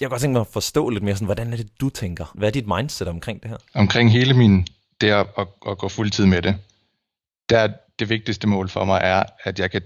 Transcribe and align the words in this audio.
Jeg 0.00 0.06
kan 0.06 0.10
godt 0.10 0.20
tænke 0.20 0.32
mig 0.32 0.40
at 0.40 0.46
forstå 0.46 0.88
lidt 0.88 1.04
mere, 1.04 1.14
sådan, 1.14 1.26
hvordan 1.26 1.52
er 1.52 1.56
det, 1.56 1.80
du 1.80 1.88
tænker? 1.88 2.32
Hvad 2.34 2.48
er 2.48 2.52
dit 2.52 2.66
mindset 2.66 3.08
omkring 3.08 3.42
det 3.42 3.50
her? 3.50 3.56
Omkring 3.74 4.12
hele 4.12 4.34
min, 4.34 4.66
det 5.00 5.10
at, 5.10 5.26
at, 5.38 5.46
at 5.68 5.78
gå 5.78 5.88
fuldtid 5.88 6.26
med 6.26 6.42
det, 6.42 6.56
der 7.48 7.58
er 7.58 7.68
det 7.98 8.08
vigtigste 8.08 8.46
mål 8.46 8.68
for 8.68 8.84
mig 8.84 9.00
er, 9.04 9.22
at 9.44 9.58
jeg 9.58 9.70
kan 9.70 9.82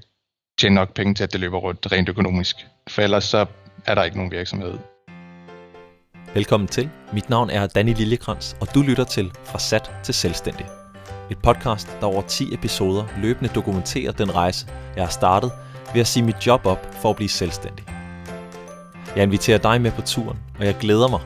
tjene 0.58 0.74
nok 0.74 0.94
penge 0.94 1.14
til, 1.14 1.24
at 1.24 1.32
det 1.32 1.40
løber 1.40 1.58
rundt 1.58 1.92
rent 1.92 2.08
økonomisk. 2.08 2.56
For 2.88 3.02
ellers 3.02 3.24
så 3.24 3.46
er 3.86 3.94
der 3.94 4.04
ikke 4.04 4.16
nogen 4.16 4.32
virksomhed. 4.32 4.78
Velkommen 6.34 6.68
til. 6.68 6.90
Mit 7.12 7.30
navn 7.30 7.50
er 7.50 7.66
Danny 7.66 7.94
Liljekrans, 7.94 8.56
og 8.60 8.74
du 8.74 8.82
lytter 8.82 9.04
til 9.04 9.32
Fra 9.44 9.58
Sat 9.58 9.92
til 10.04 10.14
Selvstændig. 10.14 10.66
Et 11.30 11.38
podcast, 11.42 11.88
der 12.00 12.06
over 12.06 12.22
10 12.22 12.54
episoder 12.54 13.06
løbende 13.22 13.50
dokumenterer 13.54 14.12
den 14.12 14.34
rejse, 14.34 14.66
jeg 14.96 15.04
har 15.04 15.10
startet 15.10 15.52
ved 15.92 16.00
at 16.00 16.06
sige 16.06 16.24
mit 16.24 16.46
job 16.46 16.66
op 16.66 16.94
for 16.94 17.10
at 17.10 17.16
blive 17.16 17.28
selvstændig. 17.28 17.97
Jeg 19.18 19.24
inviterer 19.24 19.58
dig 19.58 19.80
med 19.80 19.92
på 19.92 20.02
turen, 20.02 20.38
og 20.58 20.64
jeg 20.66 20.76
glæder 20.80 21.08
mig, 21.08 21.20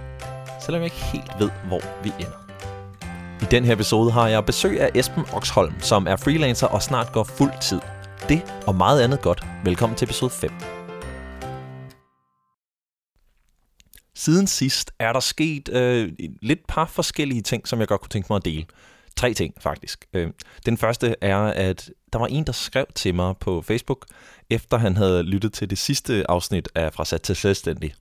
selvom 0.61 0.83
jeg 0.83 0.85
ikke 0.85 1.05
helt 1.05 1.33
ved, 1.39 1.51
hvor 1.67 1.81
vi 2.03 2.13
ender. 2.19 2.39
I 3.43 3.45
den 3.51 3.65
her 3.65 3.73
episode 3.73 4.13
har 4.13 4.29
jeg 4.29 4.45
besøg 4.45 4.81
af 4.81 4.91
Esben 4.95 5.25
Oxholm, 5.33 5.75
som 5.81 6.07
er 6.07 6.17
freelancer 6.17 6.67
og 6.67 6.83
snart 6.83 7.13
går 7.13 7.25
fuld 7.25 7.53
tid. 7.61 7.81
Det 8.29 8.43
og 8.67 8.75
meget 8.75 9.03
andet 9.03 9.21
godt. 9.21 9.47
Velkommen 9.65 9.97
til 9.97 10.07
episode 10.07 10.31
5. 10.31 10.51
Siden 14.15 14.47
sidst 14.47 14.91
er 14.99 15.13
der 15.13 15.21
sket 15.21 15.69
øh, 15.69 16.13
lidt 16.43 16.61
par 16.69 16.87
forskellige 16.87 17.43
ting, 17.43 17.69
som 17.69 17.81
jeg 17.81 17.89
godt 17.89 18.01
kunne 18.01 18.09
tænke 18.09 18.27
mig 18.31 18.37
at 18.37 18.45
dele. 18.45 18.65
Tre 19.17 19.35
ting, 19.35 19.55
faktisk. 19.61 20.05
Øh, 20.13 20.31
den 20.67 20.79
første 20.79 21.15
er, 21.21 21.39
at 21.39 21.91
der 22.13 22.19
var 22.19 22.27
en, 22.27 22.45
der 22.45 22.53
skrev 22.53 22.87
til 22.95 23.15
mig 23.15 23.37
på 23.37 23.63
Facebook, 23.63 24.07
efter 24.51 24.77
han 24.77 24.97
havde 24.97 25.23
lyttet 25.23 25.53
til 25.53 25.71
det 25.71 25.79
sidste 25.79 26.31
afsnit 26.31 26.69
af 26.75 26.93
Fra 26.93 27.05
Sat 27.05 27.23
til 27.23 27.37
Selvstændig. 27.37 27.95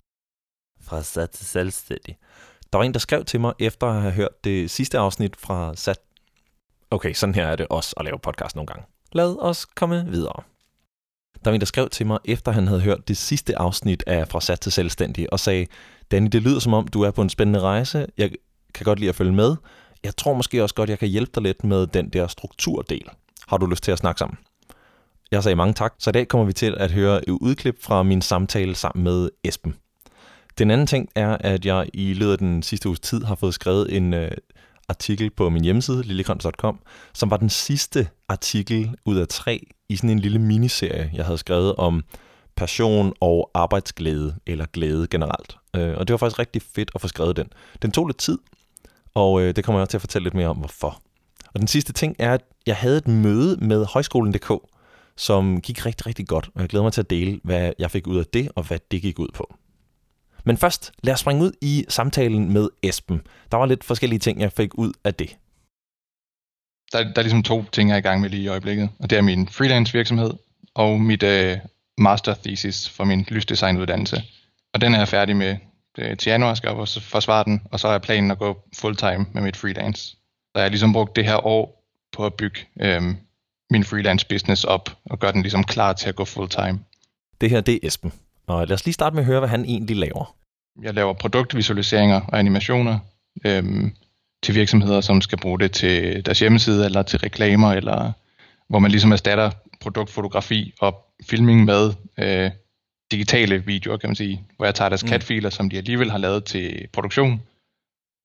Fra 0.82 1.04
Sat 1.04 1.30
til 1.30 1.46
Selvstændig. 1.46 2.18
Der 2.74 2.78
var 2.78 2.86
en, 2.86 2.94
der 2.94 3.00
skrev 3.00 3.26
til 3.26 3.40
mig, 3.42 3.54
efter 3.60 3.88
at 3.88 4.02
have 4.02 4.14
hørt 4.14 4.44
det 4.44 4.72
sidste 4.72 4.98
afsnit 4.98 5.36
fra 5.36 5.76
Sat. 5.76 6.00
Okay, 6.92 7.14
sådan 7.14 7.36
her 7.36 7.48
er 7.48 7.56
det 7.56 7.68
også 7.70 7.94
at 7.98 8.06
lave 8.06 8.20
podcast 8.20 8.56
nogle 8.56 8.68
gange. 8.68 8.86
Lad 9.14 9.38
os 9.40 9.66
komme 9.66 10.06
videre. 10.10 10.44
Der 11.46 11.50
var 11.50 11.56
en, 11.56 11.62
der 11.62 11.66
skrev 11.66 11.90
til 11.90 12.06
mig, 12.06 12.20
efter 12.26 12.52
han 12.52 12.68
havde 12.68 12.82
hørt 12.82 13.08
det 13.08 13.18
sidste 13.18 13.58
afsnit 13.58 14.04
af 14.08 14.28
Fra 14.28 14.42
Sat 14.42 14.60
til 14.60 14.72
Selvstændig, 14.72 15.34
og 15.34 15.40
sagde, 15.40 15.68
Danny, 16.12 16.30
det 16.32 16.42
lyder 16.42 16.60
som 16.60 16.74
om, 16.74 16.88
du 16.88 17.02
er 17.02 17.12
på 17.12 17.22
en 17.22 17.30
spændende 17.30 17.60
rejse. 17.60 18.08
Jeg 18.18 18.32
kan 18.74 18.84
godt 18.84 19.00
lide 19.00 19.10
at 19.10 19.16
følge 19.16 19.32
med. 19.32 19.56
Jeg 20.04 20.18
tror 20.18 20.34
måske 20.34 20.64
også 20.64 20.76
godt, 20.76 20.90
jeg 20.90 21.00
kan 21.00 21.08
hjælpe 21.08 21.32
dig 21.36 21.44
lidt 21.44 21.64
med 21.64 21.88
den 21.88 22.10
der 22.10 22.28
strukturdel. 22.28 23.04
Har 23.48 23.58
du 23.58 23.66
lyst 23.66 23.84
til 23.84 23.92
at 23.92 23.98
snakke 23.98 24.20
sammen? 24.20 24.38
Jeg 25.32 25.44
sagde 25.44 25.56
mange 25.56 25.74
tak, 25.74 25.94
så 26.00 26.10
i 26.10 26.14
dag 26.14 26.28
kommer 26.28 26.46
vi 26.46 26.54
til 26.54 26.76
at 26.78 26.92
høre 26.92 27.30
et 27.30 27.38
udklip 27.42 27.84
fra 27.84 28.04
min 28.04 28.22
samtale 28.22 28.76
sammen 28.76 29.04
med 29.04 29.30
Esben. 29.44 29.76
Den 30.58 30.72
anden 30.72 30.88
ting 30.88 31.10
er, 31.16 31.38
at 31.40 31.66
jeg 31.66 31.90
i 31.94 32.14
løbet 32.14 32.32
af 32.32 32.38
den 32.38 32.64
sidste 32.64 32.90
uges 32.90 33.00
tid 33.00 33.24
har 33.24 33.36
fået 33.36 33.54
skrevet 33.54 33.98
en 33.98 34.14
øh, 34.14 34.32
artikel 34.90 35.30
på 35.30 35.50
min 35.50 35.64
hjemmeside, 35.64 36.04
lillekrans.com, 36.04 36.80
som 37.14 37.30
var 37.30 37.38
den 37.38 37.50
sidste 37.50 38.08
artikel 38.30 38.96
ud 39.06 39.18
af 39.18 39.28
tre 39.28 39.68
i 39.90 39.96
sådan 39.96 40.10
en 40.10 40.20
lille 40.20 40.40
miniserie, 40.40 41.12
jeg 41.14 41.26
havde 41.26 41.38
skrevet 41.38 41.76
om 41.76 42.04
passion 42.56 43.14
og 43.20 43.52
arbejdsglæde, 43.54 44.36
eller 44.46 44.66
glæde 44.66 45.08
generelt. 45.08 45.58
Øh, 45.76 45.98
og 45.98 46.08
det 46.08 46.14
var 46.14 46.18
faktisk 46.18 46.40
rigtig 46.40 46.62
fedt 46.76 46.92
at 46.96 47.02
få 47.02 47.08
skrevet 47.08 47.36
den. 47.36 47.48
Den 47.82 47.92
tog 47.92 48.08
lidt 48.08 48.18
tid, 48.18 48.38
og 49.14 49.42
øh, 49.42 49.56
det 49.56 49.64
kommer 49.64 49.80
jeg 49.80 49.82
også 49.82 49.92
til 49.92 49.98
at 49.98 50.02
fortælle 50.02 50.24
lidt 50.24 50.34
mere 50.34 50.48
om, 50.48 50.58
hvorfor. 50.58 51.02
Og 51.54 51.60
den 51.60 51.68
sidste 51.68 51.94
ting 51.94 52.16
er, 52.20 52.34
at 52.34 52.42
jeg 52.66 52.76
havde 52.76 52.98
et 52.98 53.08
møde 53.08 53.58
med 53.66 53.86
højskolen.dk, 53.86 54.52
som 55.18 55.62
gik 55.62 55.86
rigtig, 55.86 56.08
rigtig 56.08 56.28
godt, 56.28 56.50
og 56.56 56.62
jeg 56.62 56.70
glæder 56.70 56.84
mig 56.84 56.94
til 56.94 57.02
at 57.02 57.10
dele, 57.10 57.40
hvad 57.44 57.74
jeg 57.80 57.92
fik 57.92 58.08
ud 58.08 58.18
af 58.18 58.26
det, 58.26 58.50
og 58.56 58.64
hvad 58.64 58.80
det 58.92 59.02
gik 59.02 59.20
ud 59.20 59.28
på. 59.34 59.56
Men 60.44 60.58
først, 60.58 60.92
lad 61.04 61.14
os 61.14 61.20
springe 61.20 61.44
ud 61.44 61.52
i 61.62 61.86
samtalen 61.90 62.54
med 62.54 62.70
Esben. 62.84 63.22
Der 63.52 63.58
var 63.58 63.66
lidt 63.66 63.84
forskellige 63.84 64.20
ting, 64.20 64.42
jeg 64.42 64.52
fik 64.52 64.78
ud 64.78 64.94
af 65.04 65.14
det. 65.14 65.38
Der, 66.92 67.04
der 67.04 67.18
er 67.18 67.22
ligesom 67.22 67.44
to 67.44 67.64
ting, 67.72 67.90
jeg 67.90 67.96
er 67.96 68.00
i 68.00 68.02
gang 68.02 68.22
med 68.22 68.30
lige 68.30 68.44
i 68.44 68.48
øjeblikket, 68.48 68.90
og 69.00 69.10
det 69.10 69.18
er 69.18 69.22
min 69.22 69.48
freelance 69.48 69.94
virksomhed 69.94 70.32
og 70.74 71.02
mit 71.02 71.24
øh, 71.24 71.58
master 71.98 72.34
thesis 72.34 72.90
for 72.90 73.04
min 73.04 73.26
lysdesignuddannelse. 73.30 74.24
Og 74.74 74.82
den 74.82 74.94
er 74.94 74.98
jeg 74.98 75.08
færdig 75.08 75.36
med 75.36 75.58
øh, 75.98 76.18
til 76.18 76.30
januar, 76.30 76.54
skal 76.54 76.68
jeg 76.68 76.88
forsvare 77.02 77.44
den, 77.44 77.62
og 77.72 77.80
så 77.80 77.88
er 77.88 77.98
planen 77.98 78.32
at 78.32 78.38
gå 78.38 78.62
fulltime 78.76 79.26
med 79.34 79.42
mit 79.42 79.58
freelance. 79.58 80.04
Så 80.04 80.52
jeg 80.56 80.64
har 80.64 80.70
ligesom 80.70 80.94
brugt 80.94 81.16
det 81.16 81.26
her 81.26 81.46
år 81.46 81.84
på 82.14 82.26
at 82.26 82.34
bygge 82.34 82.60
øh, 82.82 83.02
min 83.70 83.84
freelance 83.84 84.28
business 84.28 84.64
op, 84.64 84.90
og 85.06 85.20
gøre 85.20 85.32
den 85.32 85.42
ligesom 85.42 85.64
klar 85.64 85.94
til 85.94 86.10
at 86.10 86.16
gå 86.16 86.26
fulltime. 86.26 86.80
Det 87.42 87.50
her, 87.50 87.62
det 87.62 87.76
er 87.76 87.88
Esben. 87.88 88.14
Og 88.48 88.68
lad 88.68 88.74
os 88.74 88.86
lige 88.86 88.94
starte 88.94 89.16
med 89.16 89.24
at 89.24 89.28
høre, 89.28 89.40
hvad 89.40 89.50
han 89.50 89.66
egentlig 89.66 89.98
laver. 89.98 90.36
Jeg 90.82 90.94
laver 90.94 91.14
produktvisualiseringer 91.14 92.22
og 92.22 92.40
animationer 92.40 93.00
øhm, 93.46 93.96
til 94.44 94.56
virksomheder, 94.56 95.02
som 95.02 95.22
skal 95.22 95.38
bruge 95.38 95.60
det 95.60 95.72
til 95.72 96.26
deres 96.26 96.40
hjemmeside, 96.40 96.86
eller 96.86 97.04
til 97.04 97.20
reklamer, 97.20 97.74
eller 97.74 98.12
hvor 98.70 98.80
man 98.80 98.92
ligesom 98.92 99.12
erstatter 99.12 99.52
produktfotografi 99.82 100.74
og 100.80 101.06
filming 101.30 101.66
med 101.66 101.94
øh, 102.18 102.52
digitale 103.12 103.66
videoer, 103.66 103.98
kan 103.98 104.10
man 104.10 104.16
sige, 104.16 104.44
hvor 104.58 104.66
jeg 104.66 104.76
tager 104.76 104.90
deres 104.90 105.04
mm. 105.04 105.10
catfiler, 105.10 105.50
som 105.50 105.70
de 105.70 105.78
alligevel 105.78 106.12
har 106.12 106.18
lavet 106.18 106.46
til 106.46 106.88
produktion, 106.94 107.42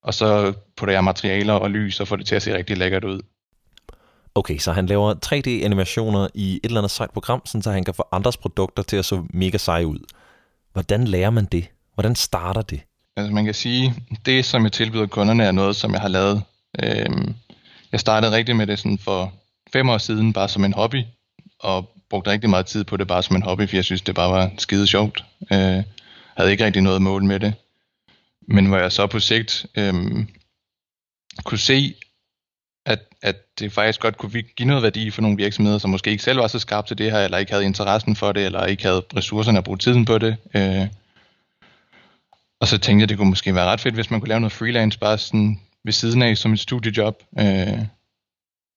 og 0.03 0.15
så 0.15 0.53
putter 0.77 0.95
jeg 0.95 1.05
materialer 1.05 1.53
og 1.53 1.71
lys 1.71 2.01
og 2.01 2.09
får 2.09 2.17
det 2.17 2.27
til 2.27 2.35
at 2.35 2.43
se 2.43 2.57
rigtig 2.57 2.77
lækkert 2.77 3.05
ud. 3.05 3.21
Okay, 4.35 4.59
så 4.59 4.73
han 4.73 4.87
laver 4.87 5.15
3D-animationer 5.27 6.29
i 6.35 6.55
et 6.55 6.61
eller 6.65 6.81
andet 6.81 6.91
sejt 6.91 7.11
program, 7.11 7.47
så 7.47 7.71
han 7.71 7.85
kan 7.85 7.95
få 7.95 8.05
andres 8.13 8.37
produkter 8.37 8.83
til 8.83 8.97
at 8.97 9.05
se 9.05 9.23
mega 9.31 9.59
seje 9.59 9.87
ud. 9.87 9.99
Hvordan 10.73 11.05
lærer 11.05 11.31
man 11.31 11.45
det? 11.45 11.67
Hvordan 11.95 12.15
starter 12.15 12.63
det? 12.63 12.81
Altså 13.17 13.33
man 13.33 13.45
kan 13.45 13.55
sige, 13.55 13.95
det 14.27 14.45
som 14.45 14.65
jeg 14.65 14.73
tilbyder 14.73 15.07
kunderne 15.07 15.45
er 15.45 15.53
noget, 15.53 15.77
som 15.77 15.93
jeg 15.93 16.01
har 16.01 16.09
lavet. 16.09 16.43
Øhm, 16.83 17.35
jeg 17.93 18.01
startede 18.01 18.33
rigtig 18.33 18.57
med 18.57 18.67
det 18.67 18.79
sådan 18.79 18.99
for 18.99 19.33
fem 19.73 19.89
år 19.89 19.99
siden, 19.99 20.33
bare 20.33 20.49
som 20.49 20.65
en 20.65 20.73
hobby, 20.73 21.03
og 21.61 21.91
brugte 22.11 22.31
rigtig 22.31 22.51
meget 22.51 22.67
tid 22.67 22.85
på 22.85 22.97
det 22.97 23.07
bare 23.07 23.23
som 23.23 23.37
en 23.37 23.43
hobby, 23.43 23.69
for 23.69 23.77
jeg 23.77 23.85
synes, 23.85 24.03
det 24.03 24.15
bare 24.15 24.31
var 24.31 24.51
skide 24.59 24.87
sjovt. 24.87 25.25
Øh, 25.53 25.83
havde 26.37 26.51
ikke 26.51 26.65
rigtig 26.65 26.83
noget 26.83 27.03
mål 27.03 27.25
med 27.25 27.41
det. 27.41 27.55
Men 28.49 28.67
hvor 28.67 28.79
jeg 28.79 28.93
så 28.93 29.07
på 29.07 29.21
sigt 29.21 29.67
øh, 29.77 29.95
kunne 31.45 31.59
se, 31.59 31.95
at, 32.87 33.01
at 33.23 33.37
det 33.59 33.73
faktisk 33.73 34.01
godt 34.01 34.17
kunne 34.17 34.43
give 34.43 34.69
noget 34.69 34.83
værdi 34.83 35.11
for 35.11 35.23
nogle 35.23 35.37
virksomheder, 35.37 35.79
som 35.79 35.91
måske 35.91 36.11
ikke 36.11 36.23
selv 36.23 36.39
var 36.39 36.47
så 36.47 36.59
skarpe 36.59 36.89
til 36.89 36.99
det 36.99 37.13
her, 37.13 37.19
eller 37.19 37.39
ikke 37.39 37.53
havde 37.53 37.65
interessen 37.65 38.17
for 38.17 38.33
det, 38.33 38.47
eller 38.47 38.67
ikke 38.67 38.85
havde 38.85 39.03
ressourcerne 39.17 39.59
at 39.59 39.65
bruge 39.65 39.79
tiden 39.79 40.05
på 40.05 40.19
det. 40.19 40.37
Øh, 40.55 40.87
og 42.61 42.67
så 42.67 42.79
tænkte 42.79 43.03
jeg, 43.03 43.09
det 43.09 43.19
kunne 43.19 43.31
måske 43.31 43.55
være 43.55 43.65
ret 43.65 43.81
fedt, 43.81 43.95
hvis 43.95 44.11
man 44.11 44.21
kunne 44.21 44.29
lave 44.29 44.41
noget 44.41 44.53
freelance 44.53 44.99
bare 44.99 45.19
sådan 45.19 45.61
ved 45.85 45.93
siden 45.93 46.23
af 46.23 46.37
som 46.37 46.53
et 46.53 46.61
studiejob. 46.61 47.23
Øh, 47.39 47.85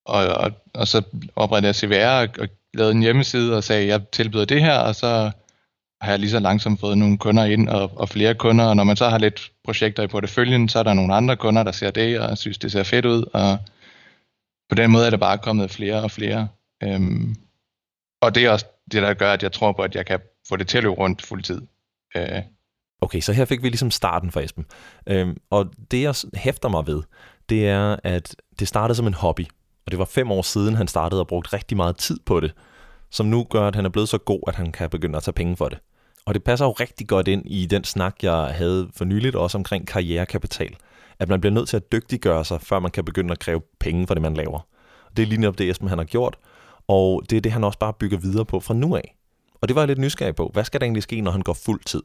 og, 0.06 0.28
og, 0.28 0.52
og 0.74 0.88
så 0.88 1.02
oprettede 1.36 1.68
jeg 1.68 1.76
CVR 1.76 2.22
og, 2.22 2.30
og 2.40 2.48
lavede 2.74 2.92
en 2.92 3.02
hjemmeside 3.02 3.58
og 3.58 3.64
sagde, 3.64 3.88
jeg 3.88 4.02
tilbyder 4.12 4.46
det 4.46 4.62
her, 4.62 4.78
og 4.78 4.96
så 4.96 5.32
har 6.02 6.12
jeg 6.12 6.20
lige 6.20 6.30
så 6.30 6.40
langsomt 6.40 6.80
fået 6.80 6.98
nogle 6.98 7.18
kunder 7.18 7.46
ind 7.46 7.70
og, 7.70 7.92
og 7.96 8.10
flere 8.10 8.36
kunder, 8.36 8.66
og 8.66 8.76
når 8.76 8.84
man 8.84 8.96
så 8.96 9.10
har 9.10 9.18
lidt 9.18 9.52
projekter 9.64 10.04
i 10.04 10.08
porteføljen, 10.08 10.70
så 10.70 10.80
er 10.80 10.84
der 10.84 10.94
nogle 10.94 11.16
andre 11.16 11.36
kunder, 11.36 11.64
der 11.64 11.72
ser 11.72 11.92
det, 11.92 12.20
og 12.20 12.38
synes, 12.38 12.58
det 12.58 12.72
ser 12.72 12.84
fedt 12.84 13.06
ud, 13.06 13.24
og 13.34 13.58
på 14.70 14.76
den 14.76 14.92
måde 14.92 15.06
er 15.06 15.10
det 15.10 15.20
bare 15.20 15.38
kommet 15.38 15.72
flere 15.72 16.04
og 16.04 16.12
flere. 16.12 16.48
Øhm, 16.84 17.36
og 18.22 18.36
det 18.36 18.46
er 18.46 18.50
også 18.50 18.66
det, 18.92 19.02
der 19.02 19.14
gør, 19.14 19.34
at 19.34 19.44
jeg 19.44 19.52
tror 19.52 19.72
på, 19.72 19.82
at 19.82 19.96
jeg 19.96 20.06
kan 20.06 20.20
få 20.50 20.56
det 20.56 20.68
til 20.68 20.78
at 20.78 20.84
løbe 20.84 20.96
rundt 20.96 21.22
fuldtid. 21.22 21.62
Øh. 22.16 22.42
Okay, 23.02 23.20
så 23.20 23.34
her 23.34 23.46
fik 23.46 23.64
vi 23.64 23.70
ligesom 23.70 23.92
starten 23.92 24.32
for 24.32 24.40
Esben. 24.40 24.66
Øhm, 25.08 25.38
og 25.50 25.72
det, 25.92 26.02
jeg 26.02 26.16
hæfter 26.34 26.70
mig 26.70 26.88
ved, 26.88 27.04
det 27.50 27.68
er, 27.70 27.96
at 28.04 28.36
det 28.60 28.68
startede 28.68 28.96
som 28.96 29.08
en 29.08 29.14
hobby. 29.14 29.46
Og 29.90 29.92
det 29.92 30.00
var 30.00 30.06
fem 30.06 30.32
år 30.32 30.42
siden, 30.42 30.76
han 30.76 30.88
startede 30.88 31.22
og 31.22 31.28
brugt 31.28 31.54
rigtig 31.54 31.78
meget 31.78 31.98
tid 31.98 32.20
på 32.26 32.40
det, 32.40 32.54
som 33.10 33.26
nu 33.26 33.44
gør, 33.44 33.68
at 33.68 33.76
han 33.76 33.86
er 33.86 33.90
blevet 33.90 34.10
så 34.10 34.18
god, 34.18 34.40
at 34.48 34.56
han 34.56 34.72
kan 34.72 34.90
begynde 34.90 35.18
at 35.18 35.24
tage 35.24 35.34
penge 35.34 35.58
for 35.58 35.70
det. 35.70 35.80
Og 36.26 36.34
det 36.34 36.44
passer 36.44 36.66
jo 36.66 36.72
rigtig 36.72 37.08
godt 37.08 37.28
ind 37.28 37.44
i 37.46 37.66
den 37.66 37.84
snak, 37.84 38.16
jeg 38.24 38.54
havde 38.56 38.90
for 38.96 39.06
nyligt 39.06 39.36
også 39.36 39.58
omkring 39.58 39.88
karrierekapital 39.88 40.76
at 41.20 41.30
man 41.30 41.42
bliver 41.42 41.54
nødt 41.54 41.70
til 41.70 41.78
at 41.78 41.92
dygtiggøre 41.92 42.46
sig, 42.46 42.62
før 42.62 42.80
man 42.80 42.92
kan 42.92 43.06
begynde 43.06 43.32
at 43.32 43.40
kræve 43.40 43.62
penge 43.80 44.08
for 44.08 44.14
det, 44.14 44.22
man 44.22 44.34
laver. 44.34 44.68
Det 45.18 45.24
er 45.24 45.28
lige 45.28 45.42
netop 45.42 45.58
det, 45.58 45.70
Esben 45.70 45.88
han 45.88 45.98
har 45.98 46.06
gjort, 46.06 46.36
og 46.88 47.24
det 47.30 47.38
er 47.38 47.42
det, 47.42 47.52
han 47.52 47.64
også 47.64 47.80
bare 47.80 47.94
bygger 47.94 48.18
videre 48.18 48.46
på 48.46 48.60
fra 48.60 48.74
nu 48.74 48.96
af. 48.96 49.16
Og 49.62 49.68
det 49.68 49.76
var 49.76 49.82
jeg 49.82 49.88
lidt 49.88 50.00
nysgerrig 50.00 50.36
på. 50.36 50.50
Hvad 50.54 50.64
skal 50.64 50.80
der 50.80 50.86
egentlig 50.86 51.04
ske, 51.04 51.22
når 51.22 51.32
han 51.32 51.42
går 51.42 51.54
fuld 51.54 51.82
tid? 51.86 52.04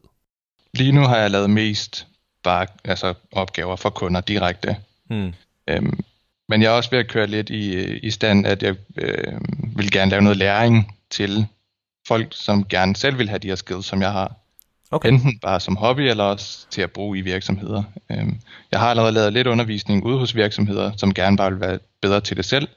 Lige 0.74 0.92
nu 0.92 1.00
har 1.00 1.16
jeg 1.16 1.30
lavet 1.30 1.50
mest 1.50 2.06
bare 2.42 2.66
altså 2.84 3.14
opgaver 3.32 3.76
for 3.76 3.90
kunder 3.90 4.20
direkte. 4.20 4.76
Hmm. 5.04 5.34
Øhm, 5.68 6.00
men 6.48 6.62
jeg 6.62 6.68
er 6.68 6.76
også 6.76 6.90
ved 6.90 6.98
at 6.98 7.08
køre 7.08 7.26
lidt 7.26 7.50
i, 7.50 7.96
i 7.98 8.10
stand, 8.10 8.46
at 8.46 8.62
jeg 8.62 8.76
øh, 8.96 9.40
vil 9.76 9.90
gerne 9.90 10.10
lave 10.10 10.22
noget 10.22 10.36
læring 10.36 10.96
til 11.10 11.46
folk, 12.08 12.28
som 12.30 12.64
gerne 12.64 12.96
selv 12.96 13.18
vil 13.18 13.28
have 13.28 13.38
de 13.38 13.48
her 13.48 13.54
skills, 13.54 13.86
som 13.86 14.02
jeg 14.02 14.12
har. 14.12 14.34
Okay. 14.90 15.08
Enten 15.08 15.38
bare 15.38 15.60
som 15.60 15.76
hobby, 15.76 16.00
eller 16.00 16.24
også 16.24 16.66
til 16.70 16.82
at 16.82 16.92
bruge 16.92 17.18
i 17.18 17.20
virksomheder. 17.20 17.82
Øhm, 18.10 18.36
jeg 18.72 18.80
har 18.80 18.90
allerede 18.90 19.12
lavet 19.12 19.32
lidt 19.32 19.46
undervisning 19.46 20.04
ude 20.04 20.18
hos 20.18 20.34
virksomheder, 20.34 20.92
som 20.96 21.14
gerne 21.14 21.36
bare 21.36 21.50
vil 21.50 21.60
være 21.60 21.78
bedre 22.00 22.20
til 22.20 22.36
det 22.36 22.44
selv. 22.44 22.68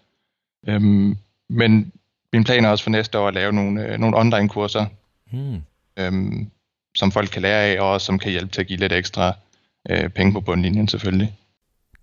Øhm, 0.67 1.17
men 1.49 1.91
min 2.33 2.43
plan 2.43 2.65
er 2.65 2.69
også 2.69 2.83
for 2.83 2.91
næste 2.91 3.19
år 3.19 3.27
at 3.27 3.33
lave 3.33 3.53
nogle, 3.53 3.85
øh, 3.85 3.99
nogle 3.99 4.17
online 4.17 4.49
kurser, 4.49 4.85
hmm. 5.31 5.61
øhm, 5.97 6.51
som 6.95 7.11
folk 7.11 7.29
kan 7.29 7.41
lære 7.41 7.63
af, 7.63 7.81
og 7.81 8.01
som 8.01 8.19
kan 8.19 8.31
hjælpe 8.31 8.51
til 8.51 8.61
at 8.61 8.67
give 8.67 8.79
lidt 8.79 8.93
ekstra 8.93 9.33
øh, 9.89 10.09
penge 10.09 10.33
på 10.33 10.41
bundlinjen 10.41 10.87
selvfølgelig. 10.87 11.35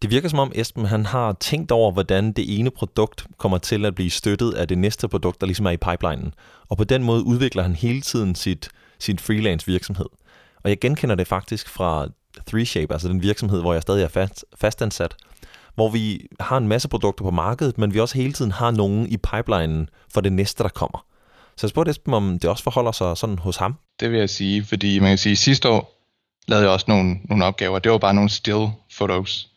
Det 0.03 0.11
virker 0.11 0.29
som 0.29 0.39
om 0.39 0.53
Esben 0.55 0.85
han 0.85 1.07
har 1.07 1.33
tænkt 1.41 1.71
over, 1.71 1.93
hvordan 1.93 2.33
det 2.33 2.59
ene 2.59 2.71
produkt 2.71 3.27
kommer 3.39 3.59
til 3.59 3.85
at 3.85 3.95
blive 3.95 4.11
støttet 4.11 4.55
af 4.55 4.69
det 4.69 4.79
næste 4.79 5.09
produkt, 5.09 5.41
der 5.41 5.47
ligesom 5.47 5.67
er 5.67 5.71
i 5.71 5.77
pipelinen. 5.77 6.35
Og 6.69 6.77
på 6.77 6.85
den 6.85 7.03
måde 7.03 7.25
udvikler 7.25 7.63
han 7.63 7.75
hele 7.75 8.01
tiden 8.01 8.35
sit, 8.35 8.69
sin 8.99 9.19
freelance 9.19 9.67
virksomhed. 9.67 10.07
Og 10.65 10.71
jeg 10.71 10.81
genkender 10.81 11.15
det 11.15 11.27
faktisk 11.27 11.69
fra 11.69 12.07
3Shape, 12.51 12.87
altså 12.91 13.09
den 13.09 13.23
virksomhed, 13.23 13.61
hvor 13.61 13.73
jeg 13.73 13.83
stadig 13.83 14.05
er 14.05 14.09
fast, 14.09 14.45
fastansat, 14.61 15.15
hvor 15.75 15.91
vi 15.91 16.27
har 16.41 16.57
en 16.57 16.69
masse 16.69 16.89
produkter 16.89 17.25
på 17.25 17.31
markedet, 17.31 17.79
men 17.79 17.95
vi 17.95 18.01
også 18.01 18.19
hele 18.19 18.33
tiden 18.33 18.53
har 18.53 18.71
nogen 18.71 19.07
i 19.07 19.17
pipelinen 19.17 19.89
for 20.13 20.21
det 20.21 20.33
næste, 20.33 20.63
der 20.63 20.69
kommer. 20.69 21.07
Så 21.57 21.67
jeg 21.67 21.71
spurgte 21.71 21.91
Esben, 21.91 22.15
om 22.15 22.39
det 22.39 22.51
også 22.51 22.63
forholder 22.63 22.93
sig 22.93 23.17
sådan 23.17 23.39
hos 23.39 23.57
ham. 23.57 23.75
Det 24.01 24.11
vil 24.11 24.19
jeg 24.19 24.31
sige, 24.31 24.65
fordi 24.65 24.99
man 24.99 25.09
kan 25.09 25.19
sige, 25.19 25.33
at 25.33 25.39
sidste 25.39 25.69
år 25.69 26.05
lavede 26.49 26.65
jeg 26.65 26.73
også 26.73 26.87
nogle, 26.89 27.17
nogle 27.25 27.45
opgaver. 27.45 27.79
Det 27.79 27.93
var 27.93 27.99
bare 27.99 28.15
nogle 28.15 28.31
still 28.31 28.69
photos. 28.97 29.49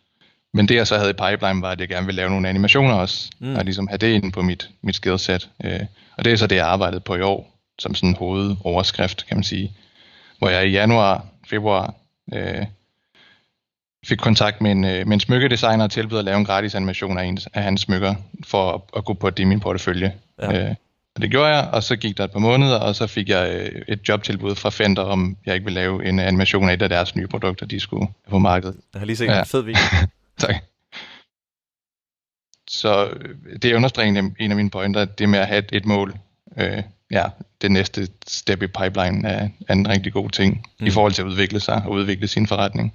Men 0.58 0.68
det 0.68 0.76
jeg 0.76 0.88
så 0.88 0.98
havde 0.98 1.10
i 1.10 1.14
pipeline 1.14 1.62
var, 1.62 1.72
at 1.72 1.80
jeg 1.80 1.88
gerne 1.88 2.06
ville 2.06 2.18
lave 2.18 2.30
nogle 2.30 2.50
animationer 2.50 2.94
også, 2.94 3.30
mm. 3.40 3.56
og 3.56 3.66
ligesom 3.66 3.88
have 3.88 3.98
det 3.98 4.08
inde 4.08 4.32
på 4.32 4.42
mit, 4.42 4.70
mit 4.82 4.96
skillset. 4.96 5.50
Øh, 5.64 5.80
og 6.18 6.26
det 6.26 6.34
er 6.34 6.38
så 6.38 6.48
det, 6.48 6.56
jeg 6.56 6.68
arbejdede 6.68 7.00
på 7.00 7.16
i 7.16 7.22
år, 7.22 7.60
som 7.80 7.96
sådan 7.96 8.10
en 8.10 8.16
hovedoverskrift, 8.16 9.28
kan 9.28 9.38
man 9.38 9.44
sige. 9.44 9.72
Hvor 10.40 10.50
jeg 10.50 10.68
i 10.68 10.72
januar, 10.72 11.26
februar, 11.48 11.94
øh, 12.34 12.66
fik 14.08 14.18
kontakt 14.18 14.62
med 14.62 14.72
en, 14.72 14.84
øh, 14.86 15.08
med 15.08 15.14
en 15.14 15.20
smykkedesigner 15.20 15.84
og 15.84 15.92
tilbød 15.92 16.20
at 16.20 16.26
lave 16.26 16.38
en 16.38 16.46
gratis 16.46 16.76
animation 16.76 17.18
af, 17.18 17.26
en, 17.26 17.40
af 17.54 17.64
hans 17.64 17.82
smykker, 17.82 18.16
for 18.44 18.72
at, 18.72 18.82
at 18.98 19.06
gå 19.06 19.14
på 19.14 19.30
det 19.30 19.40
i 19.40 19.46
min 19.46 19.60
portefølje. 19.60 20.14
Ja. 20.42 20.70
Øh, 20.70 20.76
og 21.16 21.22
det 21.22 21.32
gjorde 21.32 21.48
jeg, 21.48 21.70
og 21.74 21.84
så 21.84 21.96
gik 21.96 22.18
der 22.18 22.24
et 22.24 22.32
par 22.32 22.40
måneder, 22.40 22.80
og 22.80 22.96
så 22.96 23.08
fik 23.08 23.30
jeg 23.30 23.50
øh, 23.52 23.82
et 23.88 24.10
jobtilbud 24.10 24.56
fra 24.56 24.70
Fender, 24.70 25.02
om 25.02 25.38
jeg 25.46 25.54
ikke 25.54 25.66
ville 25.66 25.80
lave 25.80 26.06
en 26.06 26.20
animation 26.20 26.70
af 26.70 26.74
et 26.74 26.82
af 26.82 26.90
deres 26.90 27.16
nye 27.16 27.28
produkter, 27.28 27.66
de 27.66 27.80
skulle 27.80 28.08
på 28.30 28.40
markedet. 28.40 28.76
Jeg 28.94 29.02
har 29.02 29.06
lige 29.06 29.18
set 29.18 29.26
ja. 29.26 29.40
en 29.40 29.46
fed 29.46 29.62
video. 29.62 29.82
tak. 30.46 30.56
Så 32.70 33.06
øh, 33.06 33.60
det 33.62 33.74
understreger 33.74 34.32
en 34.40 34.52
af 34.52 34.56
mine 34.56 34.70
pointer, 34.70 35.06
det 35.06 35.30
med 35.30 35.40
at 35.40 35.48
have 35.48 35.60
et, 35.60 35.70
et 35.72 35.86
mål. 35.86 36.18
Øh, 36.58 36.84
ja, 37.12 37.26
det 37.62 37.72
næste 37.72 38.10
step 38.28 38.62
i 38.62 38.68
pipeline 38.68 39.30
er, 39.30 39.50
er 39.68 39.74
en 39.74 39.90
rigtig 39.90 40.14
god 40.14 40.30
ting 40.30 40.68
mm. 40.80 40.86
i 40.86 40.90
forhold 40.90 41.14
til 41.14 41.22
at 41.22 41.28
udvikle 41.28 41.60
sig 41.60 41.82
og 41.86 41.92
udvikle 41.92 42.28
sin 42.28 42.48
forretning. 42.48 42.94